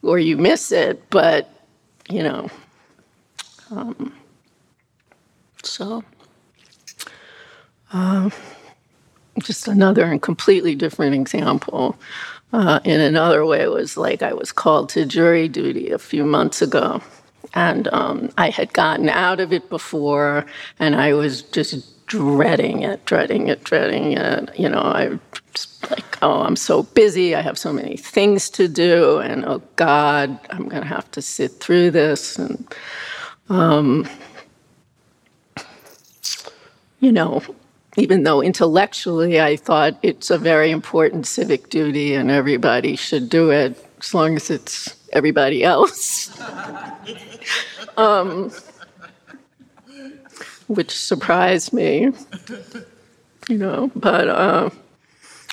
or 0.03 0.19
you 0.19 0.37
miss 0.37 0.71
it. 0.71 1.09
But, 1.09 1.49
you 2.11 2.23
know, 2.23 2.51
um, 3.71 4.13
so, 5.67 6.05
uh, 7.93 8.31
just 9.41 9.69
another 9.69 10.05
and 10.05 10.23
completely 10.23 10.75
different 10.75 11.15
example. 11.15 11.97
Uh, 12.53 12.81
in 12.85 13.01
another 13.01 13.45
way, 13.45 13.61
it 13.61 13.71
was 13.71 13.97
like 13.97 14.23
I 14.23 14.33
was 14.33 14.53
called 14.53 14.89
to 14.91 15.05
jury 15.05 15.49
duty 15.49 15.91
a 15.91 15.99
few 15.99 16.25
months 16.25 16.63
ago. 16.63 17.03
And 17.55 17.89
um, 17.93 18.31
I 18.39 18.51
had 18.51 18.73
gotten 18.73 19.09
out 19.09 19.41
of 19.41 19.53
it 19.53 19.69
before, 19.69 20.47
and 20.79 20.95
I 20.95 21.15
was 21.15 21.43
just 21.43 22.07
dreading 22.07 22.83
it, 22.83 23.05
dreading 23.05 23.49
it, 23.49 23.65
dreading 23.65 24.13
it. 24.13 24.59
You 24.59 24.69
know, 24.69 24.81
I 24.81 25.19
just 25.55 25.91
like, 25.91 26.19
oh, 26.23 26.43
I'm 26.43 26.57
so 26.57 26.83
busy. 26.83 27.35
I 27.35 27.41
have 27.41 27.59
so 27.59 27.73
many 27.73 27.97
things 27.97 28.51
to 28.51 28.69
do, 28.69 29.19
and 29.19 29.45
oh 29.45 29.63
God, 29.77 30.39
I'm 30.51 30.69
going 30.69 30.83
to 30.83 30.89
have 30.89 31.11
to 31.13 31.23
sit 31.23 31.53
through 31.53 31.93
this. 31.93 32.39
And 32.39 32.75
um, 33.49 34.09
you 37.01 37.13
know, 37.13 37.43
even 37.97 38.23
though 38.23 38.43
intellectually 38.43 39.41
I 39.41 39.57
thought 39.57 39.99
it's 40.03 40.31
a 40.31 40.39
very 40.39 40.71
important 40.71 41.27
civic 41.27 41.69
duty 41.69 42.15
and 42.15 42.31
everybody 42.31 42.97
should 42.97 43.29
do 43.29 43.51
it 43.51 43.83
as 43.99 44.15
long 44.15 44.37
as 44.37 44.51
it's 44.51 44.97
everybody 45.13 45.65
else. 45.65 46.39
um, 47.97 48.51
which 50.69 50.91
surprised 50.91 51.73
me, 51.73 52.13
you 53.49 53.59
know, 53.59 53.91
but. 53.95 54.29
Uh, 54.29 54.71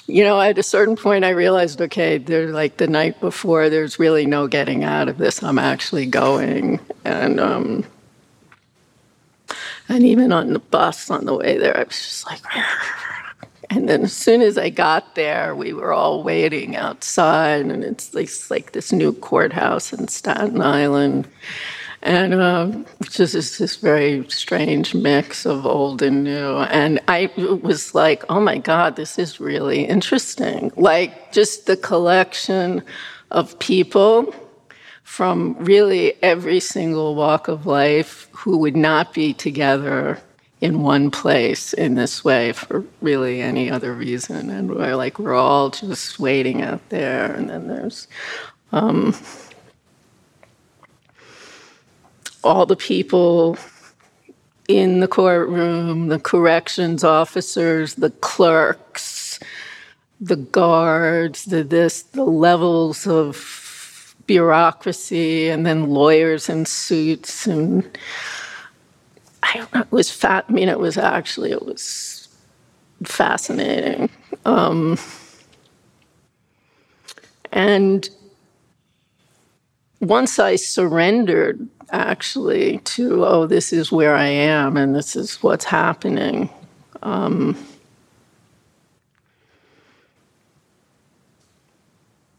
you 0.06 0.24
know, 0.24 0.42
at 0.42 0.58
a 0.58 0.64
certain 0.64 0.96
point, 0.96 1.24
I 1.24 1.30
realized, 1.30 1.82
okay, 1.82 2.18
they're 2.18 2.52
like 2.52 2.78
the 2.78 2.88
night 2.88 3.22
before, 3.22 3.70
there's 3.70 4.00
really 4.00 4.26
no 4.26 4.48
getting 4.48 4.84
out 4.84 5.08
of 5.08 5.18
this. 5.18 5.42
I'm 5.42 5.60
actually 5.60 6.06
going. 6.06 6.80
And 7.06 7.40
um, 7.40 7.86
and 9.90 10.04
even 10.04 10.32
on 10.32 10.54
the 10.54 10.60
bus 10.60 11.10
on 11.10 11.26
the 11.26 11.36
way 11.36 11.58
there, 11.58 11.78
I 11.78 11.84
was 11.84 11.90
just 11.90 12.26
like, 12.26 12.42
and 13.70 13.90
then 13.90 14.04
as 14.04 14.14
soon 14.14 14.42
as 14.42 14.58
I 14.58 14.70
got 14.70 15.16
there, 15.16 15.56
we 15.56 15.74
were 15.74 15.94
all 15.94 16.24
waiting 16.24 16.76
outside, 16.76 17.66
and 17.66 17.84
it's 17.84 18.14
like, 18.50 18.72
this 18.74 18.92
new 18.92 19.14
courthouse 19.14 19.94
in 19.94 20.08
Staten 20.08 20.62
Island. 20.62 21.28
And 22.04 22.34
uh, 22.34 22.70
just 23.04 23.32
this, 23.32 23.58
this 23.58 23.78
very 23.78 24.28
strange 24.30 24.94
mix 24.94 25.46
of 25.46 25.66
old 25.66 26.02
and 26.02 26.26
new. 26.26 26.58
And 26.58 27.00
I 27.08 27.32
was 27.38 27.96
like, 27.96 28.26
oh 28.30 28.42
my 28.42 28.58
God, 28.58 28.98
this 28.98 29.18
is 29.18 29.40
really 29.40 29.86
interesting. 29.86 30.74
Like, 30.76 31.32
just 31.32 31.66
the 31.66 31.78
collection 31.78 32.84
of 33.32 33.58
people 33.60 34.36
from 35.04 35.56
really 35.60 36.14
every 36.24 36.60
single 36.60 37.16
walk 37.16 37.48
of 37.48 37.66
life 37.66 38.28
who 38.32 38.58
would 38.58 38.76
not 38.76 39.14
be 39.14 39.34
together 39.34 40.20
in 40.62 40.82
one 40.82 41.12
place 41.12 41.74
in 41.74 41.96
this 41.96 42.24
way 42.24 42.54
for 42.54 42.86
really 43.02 43.42
any 43.42 43.70
other 43.70 43.94
reason. 43.94 44.50
And 44.50 44.74
we're 44.74 44.96
like, 44.96 45.20
we're 45.20 45.36
all 45.36 45.70
just 45.70 46.20
waiting 46.20 46.62
out 46.62 46.88
there. 46.90 47.34
And 47.34 47.50
then 47.50 47.68
there's 47.68 48.08
um, 48.72 49.14
all 52.44 52.66
the 52.66 52.78
people 52.78 53.58
in 54.70 55.02
the 55.02 55.08
courtroom, 55.08 56.08
the 56.08 56.20
corrections 56.20 57.04
officers, 57.04 57.96
the 57.96 58.10
clerks, 58.10 59.40
the 60.22 60.38
guards, 60.38 61.44
the 61.44 61.64
this, 61.64 62.04
the 62.04 62.24
levels 62.24 63.06
of 63.06 63.63
bureaucracy 64.28 65.50
and 65.50 65.66
then 65.66 65.90
lawyers 65.90 66.50
in 66.50 66.66
suits 66.66 67.48
and 67.48 67.98
I 69.44 69.58
don't 69.58 69.74
know. 69.74 69.82
It 69.82 69.92
was 69.92 70.10
fat. 70.10 70.46
I 70.48 70.52
mean, 70.52 70.70
it 70.70 70.80
was 70.80 70.98
actually 70.98 71.52
it 71.52 71.66
was 71.66 72.28
fascinating. 73.04 74.10
Um, 74.46 74.98
and 77.52 78.10
once 80.00 80.40
I 80.40 80.56
surrendered, 80.56 81.68
actually, 81.92 82.80
to 82.80 83.26
oh, 83.26 83.46
this 83.46 83.72
is 83.72 83.92
where 83.92 84.16
I 84.16 84.26
am, 84.26 84.78
and 84.78 84.96
this 84.96 85.16
is 85.16 85.42
what's 85.44 85.66
happening. 85.66 86.50
Um, 87.04 87.58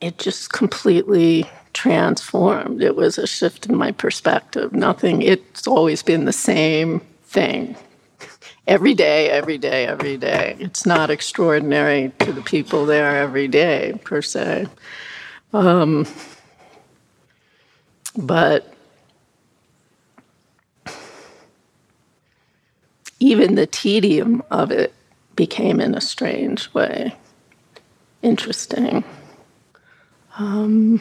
it 0.00 0.18
just 0.18 0.52
completely 0.52 1.48
transformed. 1.74 2.82
It 2.82 2.96
was 2.96 3.18
a 3.18 3.26
shift 3.26 3.66
in 3.66 3.76
my 3.76 3.92
perspective. 3.92 4.72
Nothing, 4.72 5.20
it's 5.20 5.66
always 5.66 6.02
been 6.02 6.24
the 6.24 6.32
same 6.32 7.00
thing. 7.24 7.76
Every 8.66 8.94
day, 8.94 9.28
every 9.28 9.58
day, 9.58 9.86
every 9.86 10.16
day. 10.16 10.56
It's 10.58 10.86
not 10.86 11.10
extraordinary 11.10 12.12
to 12.20 12.32
the 12.32 12.40
people 12.40 12.86
there 12.86 13.16
every 13.16 13.46
day, 13.46 14.00
per 14.04 14.22
se. 14.22 14.66
Um, 15.52 16.06
but 18.16 18.72
even 23.20 23.54
the 23.54 23.66
tedium 23.66 24.42
of 24.50 24.70
it 24.70 24.94
became, 25.36 25.80
in 25.80 25.94
a 25.94 26.00
strange 26.00 26.72
way, 26.72 27.14
interesting. 28.22 29.04
Um, 30.38 31.00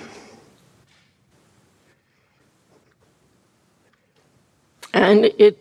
and 4.93 5.25
it 5.38 5.58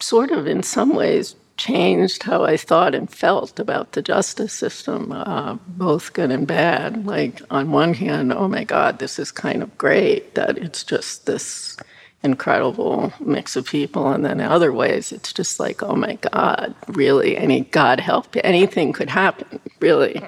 sort 0.00 0.30
of, 0.30 0.46
in 0.46 0.62
some 0.62 0.94
ways, 0.94 1.36
changed 1.56 2.24
how 2.24 2.44
I 2.44 2.56
thought 2.56 2.94
and 2.94 3.10
felt 3.10 3.58
about 3.58 3.92
the 3.92 4.02
justice 4.02 4.52
system, 4.52 5.10
uh, 5.12 5.54
both 5.66 6.12
good 6.12 6.30
and 6.30 6.46
bad. 6.46 7.06
Like, 7.06 7.40
on 7.50 7.70
one 7.70 7.94
hand, 7.94 8.32
oh 8.32 8.48
my 8.48 8.64
God, 8.64 8.98
this 8.98 9.18
is 9.18 9.30
kind 9.30 9.62
of 9.62 9.78
great 9.78 10.34
that 10.34 10.58
it's 10.58 10.84
just 10.84 11.26
this 11.26 11.76
incredible 12.22 13.12
mix 13.20 13.56
of 13.56 13.66
people. 13.66 14.10
And 14.12 14.24
then 14.24 14.40
other 14.40 14.72
ways, 14.72 15.12
it's 15.12 15.32
just 15.32 15.58
like, 15.58 15.82
oh 15.82 15.96
my 15.96 16.16
God, 16.16 16.74
really, 16.88 17.36
any 17.36 17.60
God 17.62 18.00
help, 18.00 18.36
anything 18.44 18.92
could 18.92 19.10
happen, 19.10 19.60
really. 19.80 20.20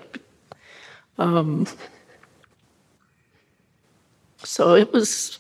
Um, 1.19 1.67
so 4.45 4.75
it 4.75 4.93
was 4.93 5.39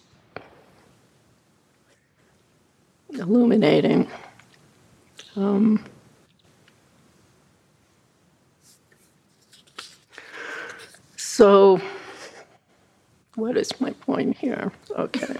illuminating. 3.18 4.08
Um, 5.36 5.84
so, 11.16 11.80
what 13.34 13.56
is 13.56 13.80
my 13.80 13.90
point 13.92 14.36
here? 14.36 14.72
Okay. 14.90 15.36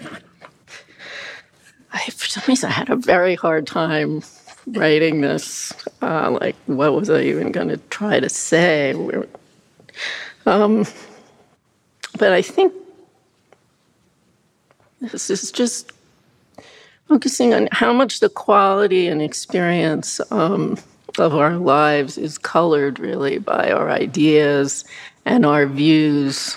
I, 1.93 2.05
for 2.11 2.27
some 2.27 2.45
reason, 2.47 2.69
I 2.69 2.73
had 2.73 2.91
a 2.91 2.97
very 2.97 3.35
hard 3.35 3.67
time 3.67 4.23
writing 4.67 5.21
this. 5.21 5.73
Uh, 6.03 6.37
like, 6.41 6.57
what 6.67 6.93
was 6.95 7.11
I 7.11 7.23
even 7.23 7.51
going 7.51 7.69
to 7.69 7.79
try 7.89 8.21
to 8.21 8.29
say? 8.29 8.95
Um, 10.47 10.87
but 12.19 12.33
I 12.33 12.43
think 12.43 12.73
this 15.01 15.31
is 15.31 15.51
just 15.51 15.93
focusing 17.09 17.55
on 17.55 17.69
how 17.73 17.93
much 17.93 18.21
the 18.21 18.29
quality 18.29 19.09
and 19.09 19.23
experience 19.23 20.21
um, 20.31 20.77
of 21.19 21.35
our 21.35 21.57
lives 21.57 22.19
is 22.19 22.37
colored 22.39 22.99
really 22.99 23.39
by 23.39 23.71
our 23.71 23.91
ideas 23.91 24.85
and 25.25 25.47
our 25.47 25.67
views 25.67 26.57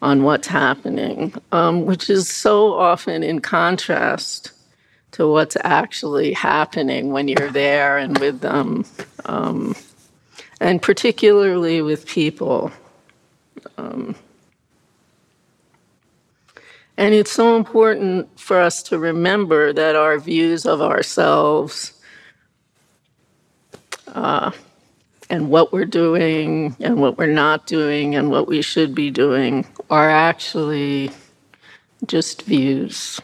on 0.00 0.22
what's 0.22 0.46
happening, 0.46 1.34
um, 1.52 1.86
which 1.86 2.08
is 2.08 2.28
so 2.28 2.74
often 2.74 3.22
in 3.22 3.40
contrast 3.40 4.52
to 5.12 5.26
what's 5.28 5.56
actually 5.62 6.32
happening 6.32 7.10
when 7.10 7.26
you're 7.28 7.50
there 7.50 7.98
and 7.98 8.18
with 8.18 8.40
them, 8.40 8.84
um, 9.26 9.74
and 10.60 10.82
particularly 10.82 11.82
with 11.82 12.06
people. 12.06 12.70
Um, 13.78 14.14
and 16.96 17.14
it's 17.14 17.32
so 17.32 17.56
important 17.56 18.38
for 18.38 18.60
us 18.60 18.82
to 18.84 18.98
remember 18.98 19.72
that 19.72 19.96
our 19.96 20.18
views 20.18 20.64
of 20.64 20.80
ourselves 20.80 21.92
uh, 24.08 24.52
and 25.28 25.50
what 25.50 25.72
we're 25.72 25.84
doing 25.84 26.76
and 26.80 27.00
what 27.00 27.18
we're 27.18 27.26
not 27.26 27.66
doing 27.66 28.14
and 28.14 28.30
what 28.30 28.46
we 28.46 28.62
should 28.62 28.94
be 28.94 29.10
doing 29.10 29.66
are 29.90 30.08
actually 30.08 31.10
just 32.06 32.42
views 32.42 33.20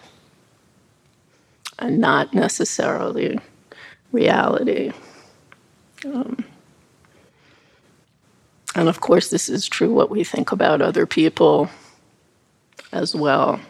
and 1.79 1.99
not 1.99 2.35
necessarily 2.35 3.39
reality. 4.11 4.91
Um, 6.05 6.45
and 8.75 8.89
of 8.89 9.01
course, 9.01 9.31
this 9.31 9.49
is 9.49 9.69
true 9.69 9.93
what 9.93 10.11
we 10.11 10.25
think 10.25 10.51
about 10.51 10.83
other 10.83 11.07
people 11.07 11.71
as 12.92 13.14
well. 13.14 13.61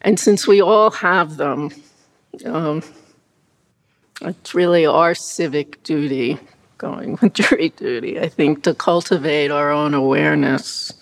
And 0.00 0.18
since 0.20 0.46
we 0.46 0.60
all 0.60 0.90
have 0.92 1.36
them, 1.36 1.70
um, 2.44 2.82
it's 4.20 4.54
really 4.54 4.86
our 4.86 5.14
civic 5.14 5.82
duty, 5.82 6.38
going 6.78 7.18
with 7.20 7.32
jury 7.34 7.70
duty, 7.70 8.20
I 8.20 8.28
think, 8.28 8.62
to 8.64 8.74
cultivate 8.74 9.50
our 9.50 9.70
own 9.70 9.94
awareness 9.94 10.92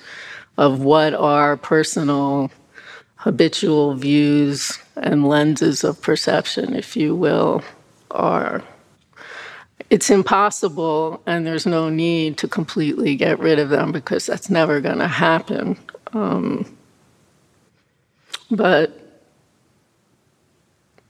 of 0.57 0.80
what 0.80 1.14
our 1.14 1.57
personal 1.57 2.50
habitual 3.16 3.94
views 3.94 4.78
and 4.96 5.26
lenses 5.26 5.83
of 5.83 6.00
perception, 6.00 6.74
if 6.74 6.96
you 6.96 7.14
will, 7.14 7.62
are. 8.11 8.62
It's 9.90 10.11
impossible, 10.11 11.22
and 11.26 11.46
there's 11.46 11.66
no 11.66 11.88
need 11.88 12.38
to 12.38 12.48
completely 12.48 13.16
get 13.16 13.38
rid 13.38 13.59
of 13.59 13.68
them 13.68 13.92
because 13.92 14.26
that's 14.26 14.50
never 14.50 14.80
going 14.80 14.98
to 14.98 15.09
happen. 15.09 15.76
Um, 16.14 16.77
but 18.50 19.00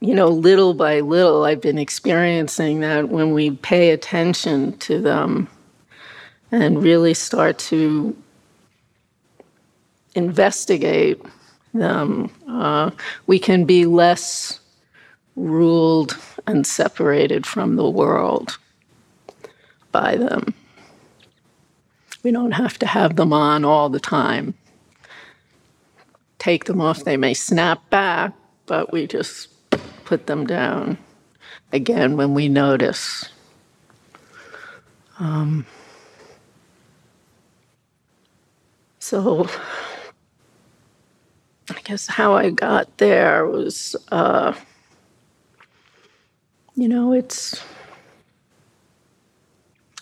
you 0.01 0.13
know, 0.13 0.27
little 0.27 0.73
by 0.73 0.99
little, 0.99 1.45
I've 1.45 1.61
been 1.61 1.77
experiencing 1.77 2.81
that 2.81 3.09
when 3.09 3.33
we 3.33 3.51
pay 3.51 3.91
attention 3.91 4.77
to 4.79 4.99
them 4.99 5.47
and 6.51 6.83
really 6.83 7.13
start 7.13 7.57
to 7.59 8.15
investigate 10.13 11.21
them, 11.73 12.29
uh, 12.47 12.91
we 13.25 13.39
can 13.39 13.65
be 13.65 13.85
less 13.85 14.59
ruled 15.35 16.17
and 16.45 16.67
separated 16.67 17.45
from 17.45 17.75
the 17.75 17.89
world 17.89 18.57
by 19.91 20.15
them. 20.15 20.53
We 22.21 22.31
don't 22.31 22.51
have 22.51 22.77
to 22.79 22.85
have 22.85 23.15
them 23.15 23.33
on 23.33 23.65
all 23.65 23.89
the 23.89 23.99
time 23.99 24.55
take 26.45 26.65
them 26.65 26.79
off. 26.79 27.03
They 27.03 27.17
may 27.17 27.33
snap 27.33 27.89
back, 27.89 28.31
but 28.67 28.91
we 28.91 29.07
just 29.07 29.49
put 30.05 30.27
them 30.27 30.45
down 30.45 30.99
again 31.73 32.17
when 32.17 32.35
we 32.35 32.47
notice. 32.47 33.29
Um, 35.17 35.65
so 38.99 39.47
I 41.71 41.81
guess 41.83 42.05
how 42.05 42.35
I 42.35 42.51
got 42.51 42.95
there 42.99 43.47
was, 43.47 43.95
uh, 44.11 44.53
you 46.75 46.87
know, 46.87 47.11
it's 47.11 47.59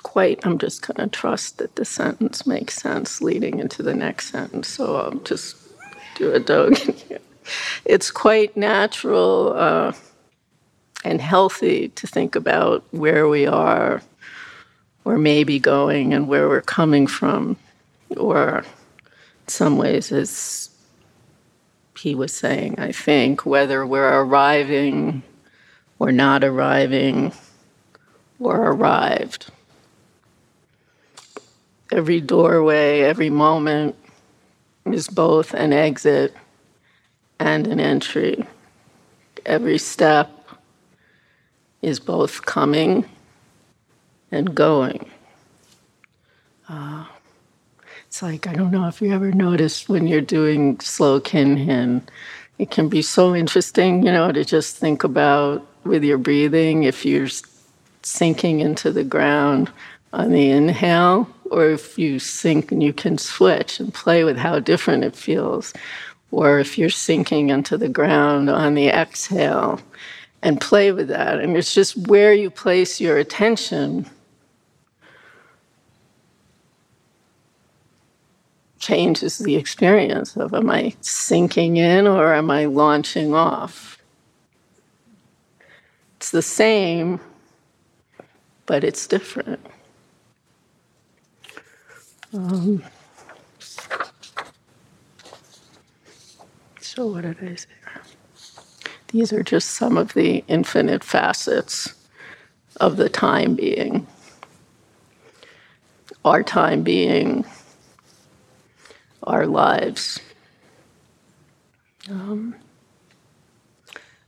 quite, 0.02 0.46
I'm 0.46 0.58
just 0.58 0.86
going 0.86 0.98
to 0.98 1.08
trust 1.08 1.60
that 1.60 1.78
the 1.78 1.86
sentence 1.86 2.46
makes 2.46 2.76
sense 2.76 3.22
leading 3.22 3.60
into 3.60 3.82
the 3.82 3.96
next 3.96 4.30
sentence. 4.30 4.68
So 4.68 4.98
I'll 4.98 5.20
just 5.20 5.63
do 6.16 6.32
a 6.32 6.76
here. 6.76 7.20
It's 7.86 8.10
quite 8.10 8.56
natural 8.56 9.52
uh, 9.54 9.92
and 11.04 11.20
healthy 11.20 11.90
to 11.90 12.08
think 12.08 12.36
about 12.38 12.86
where 12.92 13.28
we 13.28 13.46
are, 13.46 14.02
or 15.04 15.18
maybe 15.18 15.60
going, 15.60 16.14
and 16.14 16.30
where 16.30 16.48
we're 16.48 16.62
coming 16.62 17.06
from, 17.06 17.58
or 18.16 18.60
in 18.60 19.48
some 19.48 19.78
ways, 19.78 20.14
as 20.14 20.70
he 22.00 22.16
was 22.16 22.34
saying, 22.34 22.80
I 22.80 22.92
think, 22.92 23.46
whether 23.46 23.86
we're 23.86 24.22
arriving 24.22 25.24
or 26.00 26.12
not 26.12 26.44
arriving 26.44 27.34
or 28.40 28.72
arrived. 28.72 29.52
Every 31.92 32.20
doorway, 32.20 33.02
every 33.02 33.30
moment, 33.30 33.96
is 34.86 35.08
both 35.08 35.54
an 35.54 35.74
exit 35.74 36.36
and 37.40 37.68
an 37.68 37.80
entry. 37.80 38.46
Every 39.46 39.78
step 39.78 40.30
is 41.82 42.00
both 42.00 42.46
coming 42.46 43.06
and 44.32 44.56
going. 44.56 45.10
Uh, 46.68 47.06
it's 48.08 48.22
like, 48.22 48.48
I 48.48 48.54
don't 48.54 48.72
know 48.72 48.88
if 48.88 49.02
you 49.02 49.14
ever 49.14 49.32
noticed 49.32 49.90
when 49.90 50.08
you're 50.08 50.22
doing 50.22 50.80
slow 50.80 51.20
kinhin, 51.20 52.02
it 52.58 52.72
can 52.72 52.88
be 52.88 53.02
so 53.02 53.36
interesting, 53.36 54.06
you 54.06 54.12
know, 54.12 54.32
to 54.32 54.46
just 54.46 54.78
think 54.78 55.04
about 55.04 55.66
with 55.84 56.04
your 56.04 56.18
breathing, 56.18 56.84
if 56.84 57.06
you're 57.06 57.28
sinking 58.04 58.60
into 58.60 58.92
the 58.92 59.04
ground 59.04 59.72
on 60.14 60.32
the 60.32 60.52
inhale, 60.52 61.28
or 61.54 61.70
if 61.70 61.98
you 61.98 62.20
sink 62.20 62.72
and 62.72 62.82
you 62.82 62.92
can 62.92 63.18
switch 63.18 63.80
and 63.80 63.94
play 63.94 64.24
with 64.24 64.38
how 64.38 64.60
different 64.60 65.04
it 65.04 65.16
feels, 65.16 65.74
or 66.32 66.60
if 66.60 66.78
you're 66.78 66.90
sinking 66.90 67.50
into 67.50 67.78
the 67.78 67.90
ground 67.90 68.50
on 68.50 68.74
the 68.74 68.88
exhale 68.88 69.80
and 70.42 70.60
play 70.60 70.92
with 70.92 71.08
that. 71.08 71.40
And 71.40 71.56
it's 71.56 71.74
just 71.74 71.96
where 72.08 72.34
you 72.34 72.50
place 72.50 73.00
your 73.00 73.18
attention 73.18 74.08
changes 78.80 79.38
the 79.38 79.56
experience 79.56 80.36
of 80.36 80.54
am 80.54 80.70
I 80.70 80.94
sinking 81.00 81.78
in 81.78 82.06
or 82.06 82.34
am 82.34 82.52
I 82.52 82.66
launching 82.66 83.34
off? 83.34 83.98
It's 86.18 86.32
the 86.32 86.42
same, 86.42 87.22
but 88.66 88.84
it's 88.84 89.08
different. 89.08 89.60
Um, 92.34 92.84
so, 96.80 97.08
what 97.08 97.22
did 97.22 97.38
I 97.42 97.56
say? 97.56 97.68
These 99.10 99.32
are 99.32 99.44
just 99.44 99.72
some 99.72 99.98
of 99.98 100.14
the 100.14 100.44
infinite 100.48 101.04
facets 101.04 101.94
of 102.82 102.98
the 102.98 103.10
time 103.10 103.56
being. 103.56 104.08
Our 106.26 106.42
time 106.42 106.82
being 106.82 107.46
our 109.22 109.46
lives. 109.46 110.20
Um, 112.10 112.56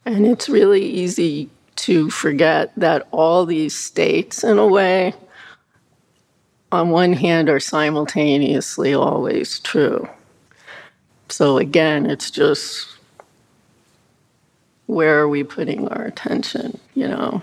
and 0.06 0.28
it's 0.28 0.48
really 0.48 0.86
easy 0.86 1.50
to 1.78 2.12
forget 2.12 2.72
that 2.78 3.08
all 3.12 3.46
these 3.46 3.76
states, 3.76 4.44
in 4.44 4.60
a 4.60 4.68
way, 4.68 5.14
on 6.72 6.90
one 6.90 7.14
hand, 7.14 7.50
are 7.50 7.60
simultaneously 7.60 8.94
always 8.94 9.60
true. 9.60 10.08
So 11.30 11.58
again, 11.58 12.10
it's 12.10 12.30
just 12.32 12.88
where 14.88 15.20
are 15.20 15.28
we 15.28 15.44
putting 15.44 15.88
our 15.88 16.04
attention? 16.04 16.80
You 16.94 17.08
know, 17.08 17.42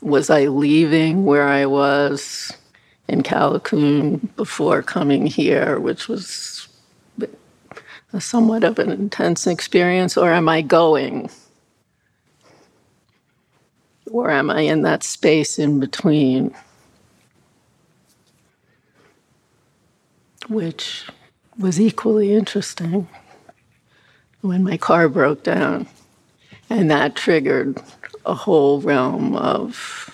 was 0.00 0.30
I 0.30 0.46
leaving 0.46 1.24
where 1.24 1.48
I 1.48 1.66
was 1.66 2.52
in 3.08 3.22
Callicoon 3.22 4.34
before 4.36 4.82
coming 4.82 5.26
here, 5.26 5.78
which 5.78 6.08
was 6.08 6.68
a 8.12 8.20
somewhat 8.20 8.64
of 8.64 8.78
an 8.78 8.90
intense 8.90 9.46
experience, 9.46 10.16
or 10.16 10.32
am 10.32 10.48
I 10.48 10.60
going? 10.60 11.30
Or 14.10 14.30
am 14.30 14.50
I 14.50 14.62
in 14.62 14.82
that 14.82 15.02
space 15.02 15.58
in 15.58 15.80
between? 15.80 16.54
Which 20.48 21.06
was 21.58 21.80
equally 21.80 22.34
interesting 22.34 23.08
when 24.40 24.64
my 24.64 24.76
car 24.76 25.08
broke 25.08 25.42
down. 25.42 25.86
And 26.68 26.90
that 26.90 27.14
triggered 27.14 27.80
a 28.24 28.34
whole 28.34 28.80
realm 28.80 29.36
of 29.36 30.10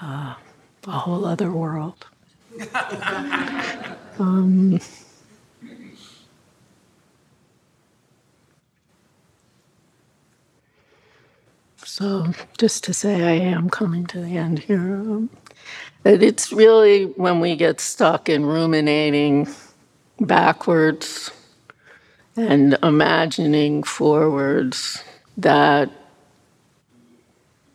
uh, 0.00 0.34
a 0.86 0.90
whole 0.90 1.24
other 1.24 1.50
world. 1.50 2.06
um, 4.18 4.80
so, 11.98 12.32
just 12.58 12.84
to 12.84 12.94
say, 12.94 13.24
I 13.24 13.44
am 13.44 13.68
coming 13.68 14.06
to 14.06 14.20
the 14.20 14.36
end 14.36 14.60
here. 14.60 14.78
Um, 14.78 15.30
it's 16.04 16.52
really 16.52 17.06
when 17.06 17.40
we 17.40 17.56
get 17.56 17.80
stuck 17.80 18.28
in 18.28 18.46
ruminating 18.46 19.48
backwards 20.20 21.32
and 22.36 22.78
imagining 22.84 23.82
forwards 23.82 25.02
that 25.38 25.90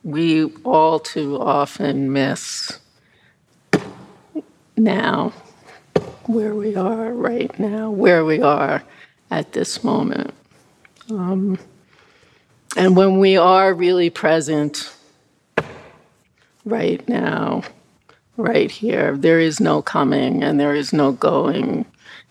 we 0.04 0.46
all 0.64 1.00
too 1.00 1.38
often 1.38 2.14
miss 2.14 2.80
now, 4.78 5.34
where 6.28 6.56
we 6.56 6.78
are 6.78 7.12
right 7.12 7.60
now, 7.60 7.92
where 7.92 8.24
we 8.24 8.42
are 8.42 8.84
at 9.30 9.52
this 9.52 9.84
moment. 9.84 10.34
Um, 11.10 11.60
and 12.76 12.96
when 12.96 13.20
we 13.20 13.38
are 13.38 13.74
really 13.74 14.10
present 14.10 14.94
right 16.66 17.08
now, 17.08 17.64
right 18.38 18.72
here, 18.72 19.16
there 19.16 19.40
is 19.40 19.60
no 19.60 19.82
coming 19.82 20.44
and 20.44 20.60
there 20.60 20.74
is 20.74 20.94
no 20.94 21.12
going 21.12 21.86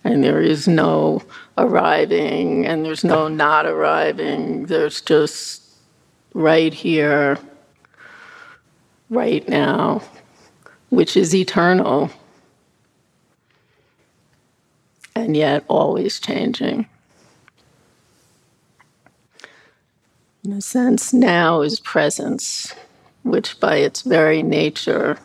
and 0.05 0.24
there 0.24 0.40
is 0.40 0.66
no 0.66 1.22
arriving 1.57 2.66
and 2.66 2.84
there's 2.84 3.05
no 3.05 3.28
not 3.28 3.66
arriving. 3.66 4.66
There's 4.66 5.01
just 5.01 5.62
right 6.34 6.74
here, 6.74 7.38
right 9.11 9.49
now, 9.49 10.03
which 10.90 11.16
is 11.16 11.34
eternal 11.34 12.11
and 15.14 15.36
yet 15.36 15.64
always 15.68 16.18
changing. 16.18 16.88
In 20.45 20.53
a 20.53 20.61
sense, 20.61 21.12
now 21.12 21.61
is 21.61 21.78
presence, 21.78 22.74
which 23.22 23.61
by 23.61 23.76
its 23.76 24.03
very 24.03 24.43
nature 24.43 25.18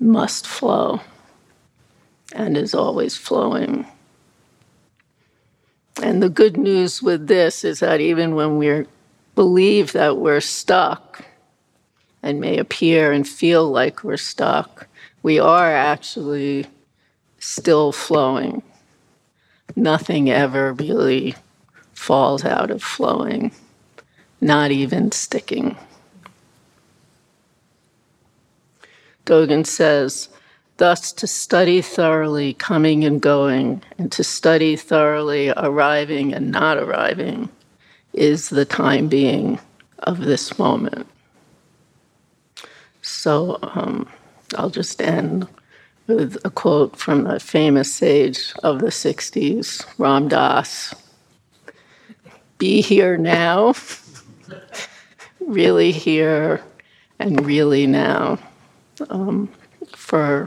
must 0.00 0.44
flow 0.44 1.00
and 2.34 2.56
is 2.56 2.74
always 2.74 3.16
flowing. 3.16 3.86
And 6.02 6.20
the 6.20 6.28
good 6.28 6.56
news 6.56 7.00
with 7.00 7.28
this 7.28 7.62
is 7.62 7.78
that 7.78 8.00
even 8.00 8.34
when 8.34 8.58
we 8.58 8.86
believe 9.36 9.92
that 9.92 10.16
we're 10.16 10.40
stuck 10.40 11.24
and 12.24 12.40
may 12.40 12.58
appear 12.58 13.12
and 13.12 13.26
feel 13.26 13.70
like 13.70 14.02
we're 14.02 14.16
stuck, 14.16 14.88
we 15.22 15.38
are 15.38 15.72
actually 15.72 16.66
still 17.38 17.92
flowing. 17.92 18.64
Nothing 19.76 20.28
ever 20.28 20.72
really 20.72 21.36
falls 21.92 22.44
out 22.44 22.72
of 22.72 22.82
flowing, 22.82 23.52
not 24.42 24.72
even 24.72 25.12
sticking. 25.12 25.76
Dogen 29.24 29.64
says, 29.64 30.28
Thus, 30.78 31.12
to 31.12 31.26
study 31.28 31.80
thoroughly 31.80 32.54
coming 32.54 33.04
and 33.04 33.20
going, 33.20 33.82
and 33.98 34.10
to 34.10 34.24
study 34.24 34.74
thoroughly 34.74 35.52
arriving 35.56 36.34
and 36.34 36.50
not 36.50 36.76
arriving, 36.76 37.48
is 38.12 38.48
the 38.48 38.64
time 38.64 39.06
being 39.06 39.60
of 40.00 40.18
this 40.18 40.58
moment. 40.58 41.06
So 43.02 43.58
um, 43.62 44.08
I'll 44.56 44.70
just 44.70 45.00
end 45.00 45.46
with 46.08 46.36
a 46.44 46.50
quote 46.50 46.96
from 46.96 47.24
the 47.24 47.38
famous 47.38 47.94
sage 47.94 48.52
of 48.64 48.80
the 48.80 48.88
60s, 48.88 49.86
Ram 49.98 50.26
Dass 50.26 50.94
Be 52.58 52.80
here 52.80 53.16
now, 53.16 53.72
really 55.40 55.92
here, 55.92 56.62
and 57.18 57.44
really 57.46 57.86
now. 57.86 58.38
Um, 59.08 59.48
for 59.96 60.46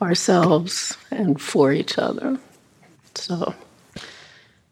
ourselves 0.00 0.96
and 1.10 1.40
for 1.40 1.72
each 1.72 1.98
other. 1.98 2.38
So, 3.14 3.54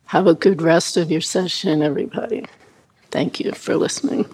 have 0.07 0.27
a 0.27 0.35
good 0.35 0.61
rest 0.63 0.97
of 0.97 1.11
your 1.11 1.21
session, 1.21 1.83
everybody. 1.83 2.47
Thank 3.11 3.41
you 3.41 3.53
for 3.53 3.77
listening. 3.77 4.27